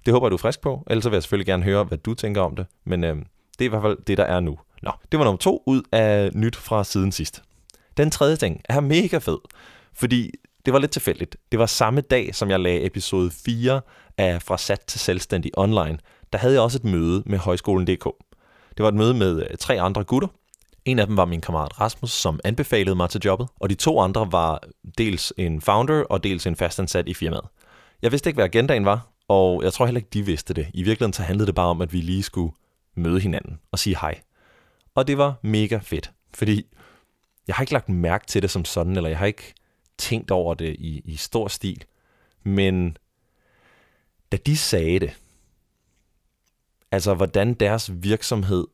Det 0.07 0.13
håber 0.13 0.27
jeg, 0.27 0.31
du 0.31 0.37
er 0.37 0.39
frisk 0.39 0.61
på, 0.61 0.85
ellers 0.91 1.05
vil 1.05 1.13
jeg 1.13 1.23
selvfølgelig 1.23 1.47
gerne 1.47 1.63
høre, 1.63 1.85
hvad 1.85 1.99
du 1.99 2.15
tænker 2.15 2.41
om 2.41 2.57
det, 2.57 2.67
men 2.85 3.05
øh, 3.05 3.17
det 3.59 3.61
er 3.61 3.65
i 3.65 3.69
hvert 3.69 3.83
fald 3.83 3.97
det, 4.07 4.19
der 4.19 4.25
er 4.25 4.41
nu. 4.41 4.59
Nå, 4.87 4.93
det 5.13 5.19
var 5.19 5.25
nummer 5.25 5.39
to 5.39 5.63
ud 5.67 5.83
af 5.93 6.31
nyt 6.35 6.57
fra 6.57 6.85
siden 6.85 7.13
sidst. 7.13 7.43
Den 7.97 8.11
tredje 8.11 8.37
ting 8.37 8.61
er 8.65 8.81
mega 8.81 9.19
fed, 9.19 9.39
fordi 9.95 10.31
det 10.67 10.73
var 10.73 10.79
lidt 10.79 10.91
tilfældigt. 10.91 11.37
Det 11.53 11.59
var 11.59 11.67
samme 11.67 12.01
dag, 12.01 12.35
som 12.35 12.51
jeg 12.51 12.61
lagde 12.61 12.87
episode 12.87 13.31
4 13.31 13.81
af 14.19 14.43
Fra 14.43 14.59
Sat 14.59 14.81
til 14.81 15.01
Selvstændig 15.01 15.51
online. 15.57 15.99
Der 16.33 16.39
havde 16.39 16.55
jeg 16.55 16.63
også 16.63 16.79
et 16.79 16.85
møde 16.85 17.23
med 17.27 17.39
Højskolen.dk. 17.39 18.05
Det 18.77 18.83
var 18.83 18.89
et 18.89 18.95
møde 18.95 19.15
med 19.15 19.43
øh, 19.43 19.57
tre 19.59 19.81
andre 19.81 20.05
gutter. 20.05 20.29
En 20.85 20.99
af 20.99 21.07
dem 21.07 21.17
var 21.17 21.25
min 21.25 21.41
kammerat 21.41 21.81
Rasmus, 21.81 22.11
som 22.11 22.41
anbefalede 22.45 22.97
mig 22.97 23.11
til 23.11 23.21
jobbet, 23.25 23.49
og 23.61 23.71
de 23.71 23.75
to 23.75 24.01
andre 24.01 24.33
var 24.33 24.61
dels 24.99 25.33
en 25.37 25.61
founder 25.61 26.03
og 26.03 26.25
dels 26.25 26.47
en 26.47 26.57
fastansat 26.57 27.09
i 27.09 27.15
firmaet. 27.15 27.45
Jeg 28.03 28.13
vidste 28.13 28.31
ikke, 28.31 28.37
hvad 28.37 28.45
agendaen 28.45 28.85
var, 28.85 29.09
og 29.29 29.63
jeg 29.63 29.73
tror 29.73 29.87
heller 29.87 29.99
ikke, 29.99 30.11
de 30.13 30.23
vidste 30.23 30.55
det. 30.55 30.67
I 30.75 30.83
virkeligheden 30.83 31.13
så 31.13 31.23
handlede 31.23 31.47
det 31.47 31.55
bare 31.55 31.67
om, 31.67 31.83
at 31.83 31.93
vi 31.93 32.01
lige 32.01 32.23
skulle 32.23 32.53
møde 32.97 33.21
hinanden 33.21 33.59
og 33.73 33.79
sige 33.79 33.97
hej. 34.01 34.21
Og 34.97 35.07
det 35.07 35.19
var 35.19 35.35
mega 35.43 35.79
fedt, 35.79 36.13
fordi 36.35 36.67
jeg 37.47 37.57
har 37.57 37.63
ikke 37.63 37.73
lagt 37.73 37.89
mærke 37.89 38.27
til 38.27 38.43
det 38.43 38.51
som 38.51 38.65
sådan, 38.65 38.97
eller 38.97 39.09
jeg 39.09 39.19
har 39.19 39.27
ikke 39.27 39.55
tænkt 39.99 40.31
over 40.31 40.55
det 40.55 40.77
i, 40.79 41.03
i 41.05 41.17
stor 41.17 41.49
stil. 41.49 41.85
Men 42.45 42.97
da 44.33 44.37
de 44.37 44.57
sagde 44.57 45.01
det, 45.01 45.17
altså 46.93 47.15
hvordan 47.15 47.55
deres 47.55 47.91
virksomhed 47.95 48.67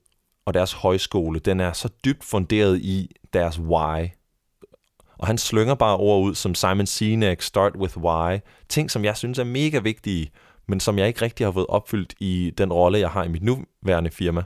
og 0.45 0.55
deres 0.55 0.73
højskole, 0.73 1.39
den 1.39 1.61
er 1.61 1.73
så 1.73 1.89
dybt 2.05 2.25
funderet 2.25 2.79
i 2.81 3.17
deres 3.33 3.59
why. 3.59 4.09
Og 5.19 5.27
han 5.27 5.39
slynger 5.39 5.75
bare 5.75 5.97
ord 5.97 6.23
ud 6.23 6.35
som 6.35 6.55
Simon 6.55 6.87
Sinek, 6.87 7.43
start 7.43 7.77
with 7.77 7.99
why. 7.99 8.39
Ting, 8.69 8.91
som 8.91 9.05
jeg 9.05 9.17
synes 9.17 9.39
er 9.39 9.45
mega 9.45 9.79
vigtige, 9.79 10.31
men 10.67 10.81
som 10.81 10.99
jeg 10.99 11.09
ikke 11.09 11.23
rigtig 11.23 11.47
har 11.47 11.53
fået 11.53 11.67
opfyldt 11.67 12.15
i 12.21 12.53
den 12.59 12.73
rolle, 12.73 12.99
jeg 12.99 13.11
har 13.11 13.25
i 13.25 13.29
mit 13.29 13.43
nuværende 13.43 14.11
firma. 14.11 14.45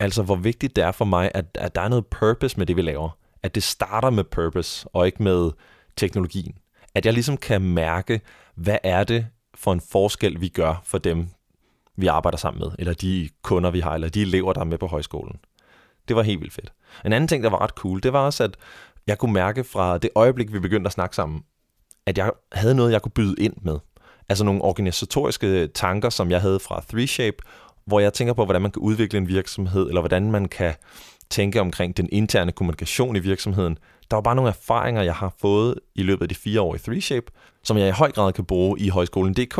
Altså, 0.00 0.22
hvor 0.22 0.36
vigtigt 0.36 0.76
det 0.76 0.84
er 0.84 0.92
for 0.92 1.04
mig, 1.04 1.30
at, 1.34 1.44
at 1.54 1.74
der 1.74 1.80
er 1.80 1.88
noget 1.88 2.06
purpose 2.06 2.58
med 2.58 2.66
det, 2.66 2.76
vi 2.76 2.82
laver. 2.82 3.18
At 3.42 3.54
det 3.54 3.62
starter 3.62 4.10
med 4.10 4.24
purpose, 4.24 4.88
og 4.92 5.06
ikke 5.06 5.22
med 5.22 5.50
teknologien. 5.96 6.58
At 6.94 7.06
jeg 7.06 7.12
ligesom 7.12 7.36
kan 7.36 7.62
mærke, 7.62 8.20
hvad 8.54 8.78
er 8.82 9.04
det 9.04 9.26
for 9.54 9.72
en 9.72 9.80
forskel, 9.80 10.40
vi 10.40 10.48
gør 10.48 10.82
for 10.84 10.98
dem, 10.98 11.28
vi 11.96 12.06
arbejder 12.06 12.38
sammen 12.38 12.60
med, 12.60 12.70
eller 12.78 12.94
de 12.94 13.28
kunder, 13.42 13.70
vi 13.70 13.80
har, 13.80 13.94
eller 13.94 14.08
de 14.08 14.22
elever, 14.22 14.52
der 14.52 14.60
er 14.60 14.64
med 14.64 14.78
på 14.78 14.86
højskolen. 14.86 15.36
Det 16.08 16.16
var 16.16 16.22
helt 16.22 16.40
vildt 16.40 16.54
fedt. 16.54 16.72
En 17.04 17.12
anden 17.12 17.28
ting, 17.28 17.42
der 17.42 17.50
var 17.50 17.60
ret 17.60 17.70
cool, 17.70 18.02
det 18.02 18.12
var 18.12 18.18
også, 18.26 18.44
at 18.44 18.56
jeg 19.06 19.18
kunne 19.18 19.32
mærke 19.32 19.64
fra 19.64 19.98
det 19.98 20.10
øjeblik, 20.14 20.52
vi 20.52 20.58
begyndte 20.58 20.88
at 20.88 20.92
snakke 20.92 21.16
sammen, 21.16 21.44
at 22.06 22.18
jeg 22.18 22.30
havde 22.52 22.74
noget, 22.74 22.92
jeg 22.92 23.02
kunne 23.02 23.12
byde 23.12 23.34
ind 23.38 23.54
med. 23.62 23.78
Altså 24.28 24.44
nogle 24.44 24.62
organisatoriske 24.62 25.66
tanker, 25.66 26.10
som 26.10 26.30
jeg 26.30 26.40
havde 26.40 26.60
fra 26.60 26.84
3Shape, 26.92 27.63
hvor 27.86 28.00
jeg 28.00 28.12
tænker 28.12 28.34
på, 28.34 28.44
hvordan 28.44 28.62
man 28.62 28.70
kan 28.70 28.82
udvikle 28.82 29.18
en 29.18 29.28
virksomhed, 29.28 29.88
eller 29.88 30.00
hvordan 30.00 30.30
man 30.30 30.48
kan 30.48 30.74
tænke 31.30 31.60
omkring 31.60 31.96
den 31.96 32.08
interne 32.12 32.52
kommunikation 32.52 33.16
i 33.16 33.18
virksomheden. 33.18 33.78
Der 34.10 34.16
var 34.16 34.20
bare 34.20 34.34
nogle 34.34 34.48
erfaringer, 34.48 35.02
jeg 35.02 35.14
har 35.14 35.34
fået 35.40 35.74
i 35.94 36.02
løbet 36.02 36.22
af 36.22 36.28
de 36.28 36.34
fire 36.34 36.60
år 36.60 36.74
i 36.74 36.78
3Shape, 36.78 37.60
som 37.62 37.78
jeg 37.78 37.88
i 37.88 37.90
høj 37.90 38.10
grad 38.12 38.32
kan 38.32 38.44
bruge 38.44 38.80
i 38.80 38.88
højskolen.dk. 38.88 39.58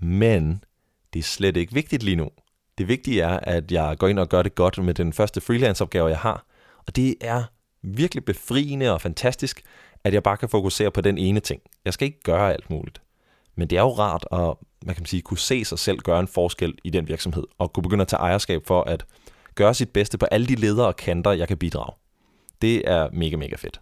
Men 0.00 0.64
det 1.12 1.18
er 1.18 1.22
slet 1.24 1.56
ikke 1.56 1.74
vigtigt 1.74 2.02
lige 2.02 2.16
nu. 2.16 2.28
Det 2.78 2.88
vigtige 2.88 3.22
er, 3.22 3.40
at 3.42 3.72
jeg 3.72 3.98
går 3.98 4.08
ind 4.08 4.18
og 4.18 4.28
gør 4.28 4.42
det 4.42 4.54
godt 4.54 4.84
med 4.84 4.94
den 4.94 5.12
første 5.12 5.40
freelance-opgave, 5.40 6.08
jeg 6.08 6.18
har. 6.18 6.46
Og 6.86 6.96
det 6.96 7.14
er 7.20 7.42
virkelig 7.82 8.24
befriende 8.24 8.92
og 8.92 9.00
fantastisk, 9.00 9.62
at 10.04 10.14
jeg 10.14 10.22
bare 10.22 10.36
kan 10.36 10.48
fokusere 10.48 10.90
på 10.90 11.00
den 11.00 11.18
ene 11.18 11.40
ting. 11.40 11.62
Jeg 11.84 11.92
skal 11.92 12.06
ikke 12.06 12.22
gøre 12.22 12.52
alt 12.52 12.70
muligt. 12.70 13.02
Men 13.60 13.70
det 13.70 13.78
er 13.78 13.82
jo 13.82 13.92
rart 13.92 14.26
at 14.32 14.54
man 14.86 14.94
kan 14.94 15.06
sige, 15.06 15.22
kunne 15.22 15.38
se 15.38 15.64
sig 15.64 15.78
selv 15.78 15.98
gøre 15.98 16.20
en 16.20 16.28
forskel 16.28 16.74
i 16.84 16.90
den 16.90 17.08
virksomhed, 17.08 17.44
og 17.58 17.72
kunne 17.72 17.82
begynde 17.82 18.02
at 18.02 18.08
tage 18.08 18.20
ejerskab 18.20 18.66
for 18.66 18.82
at 18.82 19.04
gøre 19.54 19.74
sit 19.74 19.88
bedste 19.88 20.18
på 20.18 20.26
alle 20.26 20.46
de 20.46 20.54
ledere 20.54 20.86
og 20.86 20.96
kanter, 20.96 21.32
jeg 21.32 21.48
kan 21.48 21.56
bidrage. 21.56 21.92
Det 22.62 22.90
er 22.90 23.08
mega, 23.12 23.36
mega 23.36 23.56
fedt. 23.56 23.80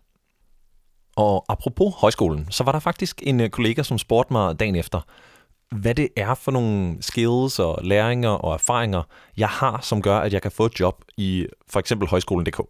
Og 1.16 1.44
apropos 1.48 1.94
højskolen, 1.94 2.46
så 2.50 2.64
var 2.64 2.72
der 2.72 2.78
faktisk 2.78 3.22
en 3.22 3.40
øh, 3.40 3.50
kollega, 3.50 3.82
som 3.82 3.98
spurgte 3.98 4.32
mig 4.32 4.60
dagen 4.60 4.76
efter, 4.76 5.00
hvad 5.76 5.94
det 5.94 6.08
er 6.16 6.34
for 6.34 6.50
nogle 6.50 6.96
skills 7.00 7.58
og 7.58 7.78
læringer 7.82 8.30
og 8.30 8.54
erfaringer, 8.54 9.02
jeg 9.36 9.48
har, 9.48 9.80
som 9.82 10.02
gør, 10.02 10.18
at 10.18 10.32
jeg 10.32 10.42
kan 10.42 10.50
få 10.50 10.66
et 10.66 10.80
job 10.80 11.04
i 11.16 11.46
for 11.70 11.80
eksempel 11.80 12.08
højskolen.dk. 12.08 12.60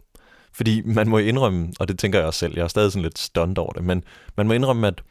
Fordi 0.53 0.83
man 0.85 1.09
må 1.09 1.19
indrømme, 1.19 1.73
og 1.81 1.89
det 1.89 1.99
tænker 1.99 2.19
jeg 2.19 2.27
også 2.27 2.39
selv, 2.39 2.55
jeg 2.57 2.65
er 2.65 2.69
stadig 2.69 2.93
sådan 2.93 3.03
lidt 3.03 3.19
stunned 3.19 3.59
over 3.59 3.73
det, 3.73 3.85
men 3.85 4.05
man 4.37 4.47
må 4.47 4.53
indrømme, 4.53 4.87
at 4.87 5.03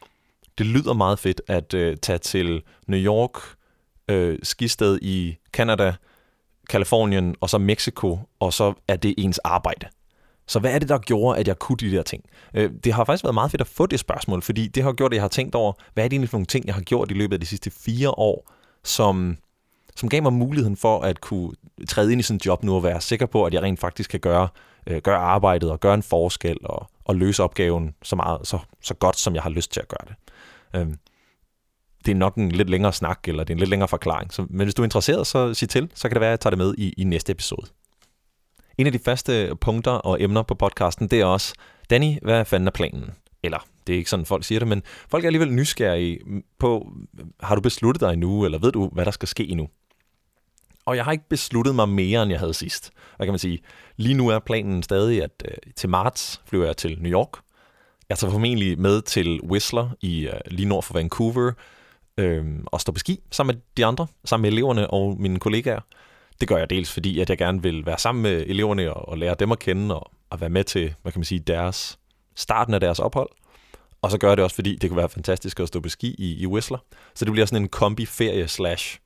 det 0.58 0.66
lyder 0.66 0.92
meget 0.92 1.18
fedt 1.18 1.40
at 1.46 1.74
øh, 1.74 1.96
tage 1.96 2.18
til 2.18 2.62
New 2.86 3.00
York, 3.00 3.32
øh, 4.08 4.38
skisted 4.42 4.98
i 5.02 5.36
Canada, 5.52 5.94
Kalifornien 6.70 7.34
og 7.40 7.50
så 7.50 7.58
Mexico, 7.58 8.18
og 8.40 8.52
så 8.52 8.74
er 8.88 8.96
det 8.96 9.14
ens 9.18 9.38
arbejde. 9.38 9.86
Så 10.46 10.58
hvad 10.58 10.74
er 10.74 10.78
det, 10.78 10.88
der 10.88 10.98
gjorde, 10.98 11.38
at 11.38 11.48
jeg 11.48 11.58
kunne 11.58 11.76
de 11.76 11.90
der 11.90 12.02
ting? 12.02 12.24
Øh, 12.54 12.70
det 12.84 12.92
har 12.92 13.04
faktisk 13.04 13.24
været 13.24 13.34
meget 13.34 13.50
fedt 13.50 13.60
at 13.60 13.66
få 13.66 13.86
det 13.86 14.00
spørgsmål, 14.00 14.42
fordi 14.42 14.68
det 14.68 14.82
har 14.82 14.92
gjort, 14.92 15.12
at 15.12 15.14
jeg 15.14 15.22
har 15.22 15.28
tænkt 15.28 15.54
over, 15.54 15.72
hvad 15.94 16.04
er 16.04 16.08
det 16.08 16.14
egentlig 16.14 16.30
for 16.30 16.38
nogle 16.38 16.46
ting, 16.46 16.66
jeg 16.66 16.74
har 16.74 16.82
gjort 16.82 17.10
i 17.10 17.14
løbet 17.14 17.36
af 17.36 17.40
de 17.40 17.46
sidste 17.46 17.70
fire 17.70 18.10
år, 18.10 18.52
som, 18.84 19.36
som 19.96 20.08
gav 20.08 20.22
mig 20.22 20.32
muligheden 20.32 20.76
for 20.76 21.00
at 21.00 21.20
kunne 21.20 21.52
træde 21.88 22.12
ind 22.12 22.20
i 22.20 22.22
sådan 22.22 22.36
en 22.36 22.40
job 22.46 22.62
nu 22.64 22.74
og 22.74 22.82
være 22.82 23.00
sikker 23.00 23.26
på, 23.26 23.44
at 23.44 23.54
jeg 23.54 23.62
rent 23.62 23.80
faktisk 23.80 24.10
kan 24.10 24.20
gøre, 24.20 24.48
øh, 24.86 25.02
gøre 25.02 25.18
arbejdet 25.18 25.70
og 25.70 25.80
gøre 25.80 25.94
en 25.94 26.02
forskel 26.02 26.56
og, 26.64 26.90
og 27.04 27.16
løse 27.16 27.42
opgaven 27.42 27.94
så, 28.02 28.16
meget, 28.16 28.46
så, 28.46 28.58
så 28.82 28.94
godt, 28.94 29.18
som 29.18 29.34
jeg 29.34 29.42
har 29.42 29.50
lyst 29.50 29.72
til 29.72 29.80
at 29.80 29.88
gøre 29.88 30.08
det. 30.08 30.14
Øh, 30.76 30.86
det 32.06 32.12
er 32.12 32.16
nok 32.16 32.36
en 32.36 32.52
lidt 32.52 32.70
længere 32.70 32.92
snak, 32.92 33.28
eller 33.28 33.44
det 33.44 33.50
er 33.50 33.54
en 33.54 33.58
lidt 33.58 33.70
længere 33.70 33.88
forklaring. 33.88 34.32
Så, 34.32 34.46
men 34.50 34.66
hvis 34.66 34.74
du 34.74 34.82
er 34.82 34.86
interesseret, 34.86 35.26
så 35.26 35.54
sig 35.54 35.68
til, 35.68 35.90
så 35.94 36.08
kan 36.08 36.14
det 36.14 36.20
være, 36.20 36.28
at 36.28 36.30
jeg 36.30 36.40
tager 36.40 36.50
det 36.50 36.58
med 36.58 36.74
i, 36.78 36.94
i 36.96 37.04
næste 37.04 37.32
episode. 37.32 37.66
En 38.78 38.86
af 38.86 38.92
de 38.92 38.98
faste 38.98 39.56
punkter 39.60 39.90
og 39.90 40.22
emner 40.22 40.42
på 40.42 40.54
podcasten, 40.54 41.08
det 41.08 41.20
er 41.20 41.24
også, 41.24 41.54
Danny, 41.90 42.18
hvad 42.22 42.44
fanden 42.44 42.66
er 42.66 42.70
planen? 42.72 43.10
Eller, 43.42 43.66
det 43.86 43.92
er 43.92 43.96
ikke 43.96 44.10
sådan, 44.10 44.26
folk 44.26 44.44
siger 44.44 44.58
det, 44.58 44.68
men 44.68 44.82
folk 45.10 45.24
er 45.24 45.28
alligevel 45.28 45.52
nysgerrige 45.52 46.18
på, 46.58 46.92
har 47.40 47.54
du 47.54 47.60
besluttet 47.60 48.00
dig 48.00 48.16
nu, 48.16 48.44
eller 48.44 48.58
ved 48.58 48.72
du, 48.72 48.88
hvad 48.88 49.04
der 49.04 49.10
skal 49.10 49.28
ske 49.28 49.54
nu? 49.54 49.68
Og 50.84 50.96
jeg 50.96 51.04
har 51.04 51.12
ikke 51.12 51.28
besluttet 51.28 51.74
mig 51.74 51.88
mere, 51.88 52.22
end 52.22 52.30
jeg 52.30 52.40
havde 52.40 52.54
sidst. 52.54 52.90
Hvad 53.16 53.26
kan 53.26 53.32
man 53.32 53.38
sige? 53.38 53.58
Lige 53.96 54.14
nu 54.14 54.28
er 54.28 54.38
planen 54.38 54.82
stadig, 54.82 55.22
at 55.22 55.42
øh, 55.44 55.72
til 55.76 55.88
marts 55.88 56.42
flyver 56.46 56.66
jeg 56.66 56.76
til 56.76 56.98
New 57.00 57.12
York. 57.12 57.38
Jeg 58.08 58.18
tager 58.18 58.30
formentlig 58.30 58.80
med 58.80 59.02
til 59.02 59.40
Whistler 59.42 59.90
i 60.00 60.26
øh, 60.26 60.40
lige 60.46 60.68
nord 60.68 60.82
for 60.82 60.94
Vancouver, 60.94 61.52
øh, 62.18 62.44
og 62.66 62.80
står 62.80 62.92
på 62.92 62.98
ski 62.98 63.20
sammen 63.30 63.56
med 63.56 63.62
de 63.76 63.86
andre, 63.86 64.06
sammen 64.24 64.42
med 64.42 64.52
eleverne 64.52 64.90
og 64.90 65.20
mine 65.20 65.38
kollegaer. 65.38 65.80
Det 66.40 66.48
gør 66.48 66.56
jeg 66.56 66.70
dels 66.70 66.92
fordi, 66.92 67.20
at 67.20 67.30
jeg 67.30 67.38
gerne 67.38 67.62
vil 67.62 67.86
være 67.86 67.98
sammen 67.98 68.22
med 68.22 68.44
eleverne 68.46 68.94
og, 68.94 69.08
og 69.08 69.18
lære 69.18 69.36
dem 69.38 69.52
at 69.52 69.58
kende 69.58 70.00
og, 70.00 70.12
og 70.30 70.40
være 70.40 70.50
med 70.50 70.64
til, 70.64 70.94
hvad 71.02 71.12
kan 71.12 71.18
man 71.18 71.24
sige, 71.24 71.38
deres 71.38 71.98
starten 72.36 72.74
af 72.74 72.80
deres 72.80 72.98
ophold. 72.98 73.30
Og 74.02 74.10
så 74.10 74.18
gør 74.18 74.28
jeg 74.28 74.36
det 74.36 74.44
også, 74.44 74.54
fordi 74.54 74.76
det 74.76 74.90
kunne 74.90 74.96
være 74.96 75.08
fantastisk 75.08 75.60
at 75.60 75.68
stå 75.68 75.80
på 75.80 75.88
ski 75.88 76.14
i, 76.18 76.42
i 76.42 76.46
Whistler. 76.46 76.78
Så 77.14 77.24
det 77.24 77.32
bliver 77.32 77.46
sådan 77.46 77.62
en 77.62 77.68
kombi-ferie 77.68 78.48
slash 78.48 79.00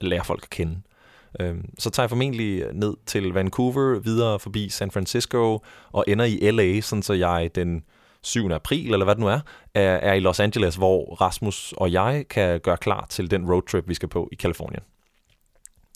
lære 0.00 0.24
folk 0.24 0.42
at 0.42 0.50
kende. 0.50 0.82
Øhm, 1.40 1.68
så 1.78 1.90
tager 1.90 2.04
jeg 2.04 2.10
formentlig 2.10 2.64
ned 2.72 2.96
til 3.06 3.32
Vancouver, 3.32 3.98
videre 3.98 4.38
forbi 4.38 4.68
San 4.68 4.90
Francisco 4.90 5.64
og 5.92 6.04
ender 6.08 6.24
i 6.24 6.50
LA, 6.50 6.80
sådan 6.80 7.02
så 7.02 7.12
jeg 7.12 7.50
den 7.54 7.84
7. 8.22 8.50
april, 8.52 8.92
eller 8.92 9.04
hvad 9.04 9.14
det 9.14 9.20
nu 9.20 9.28
er, 9.28 9.40
er 9.74 10.12
i 10.12 10.20
Los 10.20 10.40
Angeles, 10.40 10.76
hvor 10.76 11.14
Rasmus 11.14 11.74
og 11.76 11.92
jeg 11.92 12.24
kan 12.30 12.60
gøre 12.60 12.76
klar 12.76 13.06
til 13.10 13.30
den 13.30 13.52
roadtrip, 13.52 13.88
vi 13.88 13.94
skal 13.94 14.08
på 14.08 14.28
i 14.32 14.34
Kalifornien. 14.34 14.82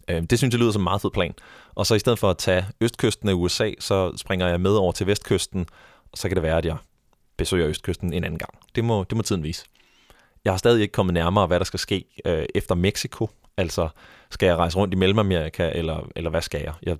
Øhm, 0.09 0.27
det 0.27 0.39
synes 0.39 0.53
jeg 0.53 0.61
lyder 0.61 0.73
som 0.73 0.83
en 0.83 0.85
meget 0.85 1.03
fed 1.03 1.11
plan. 1.11 1.35
Og 1.75 1.87
så 1.87 1.95
i 1.95 1.99
stedet 1.99 2.19
for 2.19 2.31
at 2.31 2.39
tage 2.39 2.67
østkysten 2.81 3.29
af 3.29 3.33
USA, 3.33 3.71
så 3.79 4.17
springer 4.17 4.49
jeg 4.49 4.61
med 4.61 4.71
over 4.71 4.93
til 4.93 5.07
vestkysten, 5.07 5.67
og 6.13 6.19
så 6.19 6.29
kan 6.29 6.37
det 6.37 6.43
være, 6.43 6.59
at 6.59 6.67
jeg 6.67 6.77
besøger 7.37 7.69
østkysten 7.69 8.13
en 8.13 8.25
anden 8.25 8.39
gang. 8.39 8.55
Det 8.75 8.85
må, 8.85 9.05
det 9.05 9.17
må 9.17 9.23
tiden 9.23 9.43
vise. 9.43 9.65
Jeg 10.45 10.53
har 10.53 10.59
stadig 10.59 10.83
ikke 10.83 10.93
kommet 10.93 11.15
nærmere, 11.15 11.47
hvad 11.47 11.59
der 11.59 11.65
skal 11.65 11.81
ske 11.81 12.05
øh, 12.25 12.47
efter 12.55 12.75
Mexico. 12.75 13.31
Altså, 13.57 13.89
skal 14.31 14.47
jeg 14.47 14.57
rejse 14.57 14.77
rundt 14.77 14.95
i 14.95 14.97
Mellemamerika, 14.97 15.71
eller, 15.75 16.09
eller 16.17 16.31
hvad 16.31 16.43
skal 16.43 16.61
jeg? 16.61 16.75
Jeg 16.83 16.97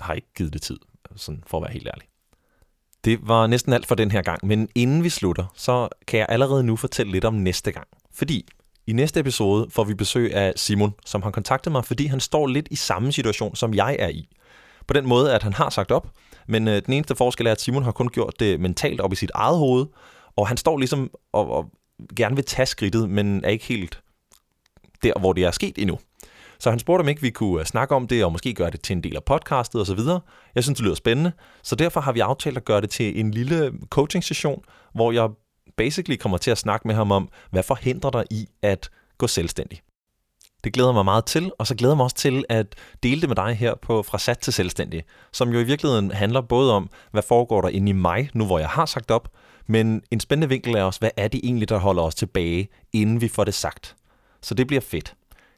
har 0.00 0.14
ikke 0.14 0.28
givet 0.36 0.52
det 0.52 0.62
tid, 0.62 0.78
sådan 1.16 1.44
for 1.46 1.58
at 1.58 1.62
være 1.62 1.72
helt 1.72 1.86
ærlig. 1.86 2.08
Det 3.06 3.18
var 3.22 3.46
næsten 3.46 3.72
alt 3.72 3.86
for 3.86 3.94
den 3.94 4.10
her 4.10 4.22
gang, 4.22 4.46
men 4.46 4.68
inden 4.74 5.04
vi 5.04 5.08
slutter, 5.08 5.44
så 5.54 5.88
kan 6.06 6.18
jeg 6.18 6.26
allerede 6.28 6.64
nu 6.64 6.76
fortælle 6.76 7.12
lidt 7.12 7.24
om 7.24 7.34
næste 7.34 7.72
gang. 7.72 7.86
Fordi 8.12 8.48
i 8.86 8.92
næste 8.92 9.20
episode 9.20 9.66
får 9.70 9.84
vi 9.84 9.94
besøg 9.94 10.34
af 10.34 10.52
Simon, 10.56 10.94
som 11.04 11.22
har 11.22 11.30
kontaktet 11.30 11.72
mig, 11.72 11.84
fordi 11.84 12.06
han 12.06 12.20
står 12.20 12.46
lidt 12.46 12.68
i 12.70 12.76
samme 12.76 13.12
situation, 13.12 13.56
som 13.56 13.74
jeg 13.74 13.96
er 13.98 14.08
i. 14.08 14.28
På 14.86 14.94
den 14.94 15.06
måde, 15.06 15.34
at 15.34 15.42
han 15.42 15.52
har 15.52 15.70
sagt 15.70 15.90
op, 15.90 16.10
men 16.48 16.68
øh, 16.68 16.82
den 16.86 16.92
eneste 16.92 17.16
forskel 17.16 17.46
er, 17.46 17.52
at 17.52 17.60
Simon 17.60 17.82
har 17.82 17.92
kun 17.92 18.08
gjort 18.08 18.34
det 18.40 18.60
mentalt 18.60 19.00
op 19.00 19.12
i 19.12 19.16
sit 19.16 19.30
eget 19.34 19.58
hoved, 19.58 19.86
og 20.36 20.48
han 20.48 20.56
står 20.56 20.78
ligesom 20.78 21.10
og, 21.32 21.50
og 21.50 21.70
gerne 22.16 22.36
vil 22.36 22.44
tage 22.44 22.66
skridtet, 22.66 23.10
men 23.10 23.44
er 23.44 23.48
ikke 23.48 23.64
helt 23.64 24.00
der, 25.02 25.18
hvor 25.18 25.32
det 25.32 25.44
er 25.44 25.50
sket 25.50 25.78
endnu. 25.78 25.98
Så 26.58 26.70
han 26.70 26.78
spurgte, 26.78 27.02
om 27.02 27.08
ikke 27.08 27.22
vi 27.22 27.30
kunne 27.30 27.60
øh, 27.60 27.66
snakke 27.66 27.94
om 27.94 28.06
det, 28.06 28.24
og 28.24 28.32
måske 28.32 28.54
gøre 28.54 28.70
det 28.70 28.82
til 28.82 28.96
en 28.96 29.02
del 29.02 29.16
af 29.16 29.24
podcastet 29.24 29.80
osv. 29.80 29.98
Jeg 30.54 30.62
synes, 30.62 30.76
det 30.76 30.84
lyder 30.84 30.94
spændende. 30.94 31.32
Så 31.62 31.76
derfor 31.76 32.00
har 32.00 32.12
vi 32.12 32.20
aftalt 32.20 32.56
at 32.56 32.64
gøre 32.64 32.80
det 32.80 32.90
til 32.90 33.20
en 33.20 33.30
lille 33.30 33.72
coaching-session, 33.90 34.62
hvor 34.94 35.12
jeg 35.12 35.28
basically 35.76 36.16
kommer 36.16 36.38
til 36.38 36.50
at 36.50 36.58
snakke 36.58 36.88
med 36.88 36.94
ham 36.94 37.12
om, 37.12 37.28
hvad 37.50 37.62
forhindrer 37.62 38.10
dig 38.10 38.24
i 38.30 38.48
at 38.62 38.90
gå 39.18 39.26
selvstændig. 39.26 39.80
Det 40.64 40.72
glæder 40.72 40.92
mig 40.92 41.04
meget 41.04 41.24
til, 41.24 41.52
og 41.58 41.66
så 41.66 41.74
glæder 41.74 41.92
jeg 41.92 41.96
mig 41.96 42.04
også 42.04 42.16
til 42.16 42.44
at 42.48 42.74
dele 43.02 43.20
det 43.20 43.28
med 43.28 43.36
dig 43.36 43.54
her 43.54 43.74
på 43.82 44.02
Fra 44.02 44.18
Sat 44.18 44.38
til 44.38 44.52
Selvstændig, 44.52 45.04
som 45.32 45.48
jo 45.52 45.58
i 45.58 45.64
virkeligheden 45.64 46.10
handler 46.10 46.40
både 46.40 46.72
om, 46.72 46.90
hvad 47.10 47.22
foregår 47.22 47.60
der 47.60 47.68
inde 47.68 47.90
i 47.90 47.92
mig, 47.92 48.30
nu 48.34 48.46
hvor 48.46 48.58
jeg 48.58 48.68
har 48.68 48.86
sagt 48.86 49.10
op, 49.10 49.28
men 49.66 50.02
en 50.10 50.20
spændende 50.20 50.48
vinkel 50.48 50.74
er 50.74 50.82
også, 50.82 51.00
hvad 51.00 51.10
er 51.16 51.28
det 51.28 51.40
egentlig, 51.44 51.68
der 51.68 51.78
holder 51.78 52.02
os 52.02 52.14
tilbage, 52.14 52.68
inden 52.92 53.20
vi 53.20 53.28
får 53.28 53.44
det 53.44 53.54
sagt. 53.54 53.96
Så 54.42 54.54
det 54.54 54.66
bliver 54.66 54.80
fedt. 54.80 55.14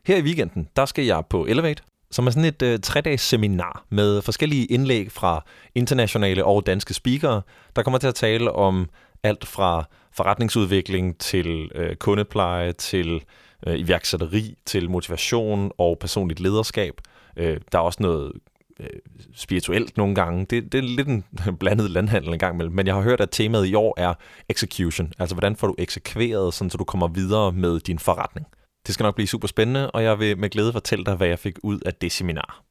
Her 0.09 0.16
i 0.16 0.23
weekenden, 0.23 0.68
der 0.77 0.85
skal 0.85 1.05
jeg 1.05 1.23
på 1.31 1.47
Elevate, 1.47 1.83
som 2.11 2.27
er 2.27 2.31
sådan 2.31 2.44
et 2.44 2.62
øh, 2.62 2.79
tre-dages 2.83 3.21
seminar 3.21 3.85
med 3.90 4.23
forskellige 4.23 4.66
indlæg 4.66 5.12
fra 5.12 5.44
internationale 5.75 6.44
og 6.44 6.66
danske 6.66 6.94
speakere, 6.94 7.42
der 7.77 7.83
kommer 7.83 7.99
til 7.99 8.07
at 8.07 8.14
tale 8.14 8.53
om 8.53 8.88
alt 9.23 9.47
fra 9.47 9.85
forretningsudvikling 10.12 11.18
til 11.18 11.71
øh, 11.75 11.97
kundepleje 11.97 12.73
til 12.73 13.23
øh, 13.66 13.79
iværksætteri 13.79 14.55
til 14.66 14.90
motivation 14.90 15.73
og 15.79 15.99
personligt 15.99 16.40
lederskab. 16.40 16.94
Øh, 17.37 17.61
der 17.73 17.79
er 17.79 17.83
også 17.83 18.03
noget 18.03 18.33
øh, 18.81 18.87
spirituelt 19.35 19.97
nogle 19.97 20.14
gange. 20.14 20.47
Det, 20.51 20.73
det 20.73 20.79
er 20.79 20.83
lidt 20.83 21.09
en 21.09 21.25
blandet 21.61 21.90
landhandel 21.90 22.33
en 22.33 22.38
gang 22.38 22.55
imellem, 22.55 22.75
men 22.75 22.87
jeg 22.87 22.94
har 22.94 23.03
hørt, 23.03 23.21
at 23.21 23.31
temaet 23.31 23.66
i 23.66 23.75
år 23.75 23.94
er 23.97 24.14
execution, 24.49 25.12
altså 25.18 25.35
hvordan 25.35 25.57
får 25.57 25.66
du 25.66 25.75
eksekveret, 25.79 26.55
sådan, 26.55 26.71
så 26.71 26.79
du 26.79 26.85
kommer 26.85 27.09
videre 27.09 27.53
med 27.53 27.81
din 27.81 27.99
forretning. 27.99 28.47
Det 28.87 28.95
skal 28.95 29.05
nok 29.05 29.14
blive 29.14 29.27
super 29.27 29.49
spændende, 29.49 29.91
og 29.91 30.03
jeg 30.03 30.19
vil 30.19 30.38
med 30.38 30.51
glæde 30.51 30.73
fortælle 30.73 31.05
dig, 31.05 31.14
hvad 31.14 31.29
jeg 31.29 31.38
fik 31.38 31.59
ud 31.62 31.81
af 31.81 31.95
det 31.95 32.12
seminar. 32.12 32.62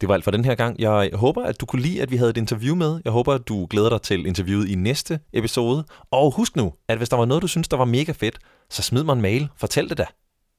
Det 0.00 0.08
var 0.08 0.14
alt 0.14 0.24
for 0.24 0.30
den 0.30 0.44
her 0.44 0.54
gang. 0.54 0.80
Jeg 0.80 1.10
håber, 1.14 1.44
at 1.44 1.60
du 1.60 1.66
kunne 1.66 1.82
lide, 1.82 2.02
at 2.02 2.10
vi 2.10 2.16
havde 2.16 2.30
et 2.30 2.36
interview 2.36 2.74
med. 2.74 3.00
Jeg 3.04 3.12
håber, 3.12 3.34
at 3.34 3.48
du 3.48 3.66
glæder 3.70 3.88
dig 3.88 4.02
til 4.02 4.26
interviewet 4.26 4.68
i 4.68 4.74
næste 4.74 5.20
episode. 5.32 5.84
Og 6.10 6.30
husk 6.30 6.56
nu, 6.56 6.74
at 6.88 6.96
hvis 6.96 7.08
der 7.08 7.16
var 7.16 7.24
noget, 7.24 7.42
du 7.42 7.48
synes, 7.48 7.68
der 7.68 7.76
var 7.76 7.84
mega 7.84 8.12
fedt, 8.12 8.38
så 8.70 8.82
smid 8.82 9.02
mig 9.02 9.12
en 9.12 9.20
mail. 9.22 9.48
Fortæl 9.56 9.88
det 9.88 9.98
da. 9.98 10.06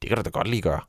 Det 0.02 0.08
kan 0.08 0.16
du 0.16 0.22
da 0.22 0.30
godt 0.30 0.48
lige 0.48 0.62
gøre. 0.62 0.80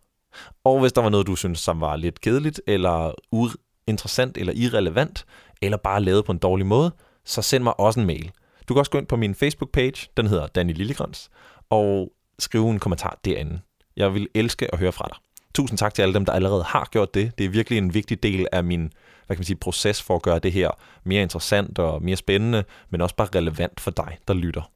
Og 0.64 0.80
hvis 0.80 0.94
der 0.94 1.02
var 1.02 1.10
noget, 1.10 1.28
du 1.28 1.36
synes, 1.36 1.60
som 1.60 1.82
var 1.82 1.96
lidt 1.96 2.22
kedeligt, 2.22 2.62
eller 2.68 3.12
uinteressant, 3.32 4.38
eller 4.38 4.54
irrelevant, 4.56 5.26
eller 5.62 5.78
bare 5.78 6.02
lavet 6.02 6.26
på 6.26 6.32
en 6.32 6.38
dårlig 6.38 6.66
måde, 6.66 6.92
så 7.26 7.42
send 7.42 7.64
mig 7.64 7.80
også 7.80 8.00
en 8.00 8.06
mail. 8.06 8.32
Du 8.68 8.74
kan 8.74 8.80
også 8.80 8.92
gå 8.92 8.98
ind 8.98 9.08
på 9.08 9.16
min 9.16 9.36
Facebook-page, 9.36 10.08
den 10.18 10.28
hedder 10.28 10.48
Danny 10.48 10.74
Lillegrøns, 10.74 11.30
og 11.70 12.12
skrive 12.40 12.70
en 12.70 12.80
kommentar 12.80 13.20
derinde. 13.26 13.60
Jeg 13.98 14.14
vil 14.14 14.28
elske 14.34 14.74
at 14.74 14.80
høre 14.80 14.92
fra 14.92 15.08
dig. 15.10 15.18
Tusind 15.56 15.78
tak 15.78 15.94
til 15.94 16.02
alle 16.02 16.14
dem, 16.14 16.26
der 16.26 16.34
allerede 16.34 16.64
har 16.64 16.88
gjort 16.92 17.14
det. 17.14 17.38
Det 17.38 17.46
er 17.46 17.50
virkelig 17.50 17.78
en 17.78 17.94
vigtig 17.94 18.24
del 18.24 18.48
af 18.52 18.64
min 18.64 18.92
hvad 19.26 19.36
kan 19.36 19.40
man 19.40 19.46
sige, 19.46 19.58
proces 19.58 20.02
for 20.02 20.16
at 20.16 20.22
gøre 20.22 20.40
det 20.40 20.52
her 20.52 20.70
mere 21.04 21.22
interessant 21.22 21.80
og 21.80 22.04
mere 22.04 22.16
spændende, 22.16 22.64
men 22.90 23.02
også 23.02 23.16
bare 23.16 23.28
relevant 23.36 23.80
for 23.80 23.92
dig, 23.92 24.18
der 24.28 24.34
lytter. 24.34 24.72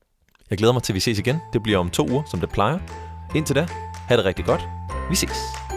Jeg 0.50 0.58
glæder 0.58 0.74
mig 0.74 0.84
til, 0.84 0.94
at 0.94 0.96
vi 0.96 1.00
ses 1.00 1.20
igen. 1.20 1.38
Det 1.54 1.64
bliver 1.64 1.78
om 1.78 1.90
to 1.90 2.10
uger, 2.10 2.24
som 2.32 2.40
det 2.40 2.50
plejer. 2.50 2.80
Indtil 3.36 3.56
da, 3.56 3.68
have 4.08 4.18
det 4.18 4.26
rigtig 4.26 4.46
godt. 4.46 4.62
Vi 5.10 5.16
ses. 5.16 5.69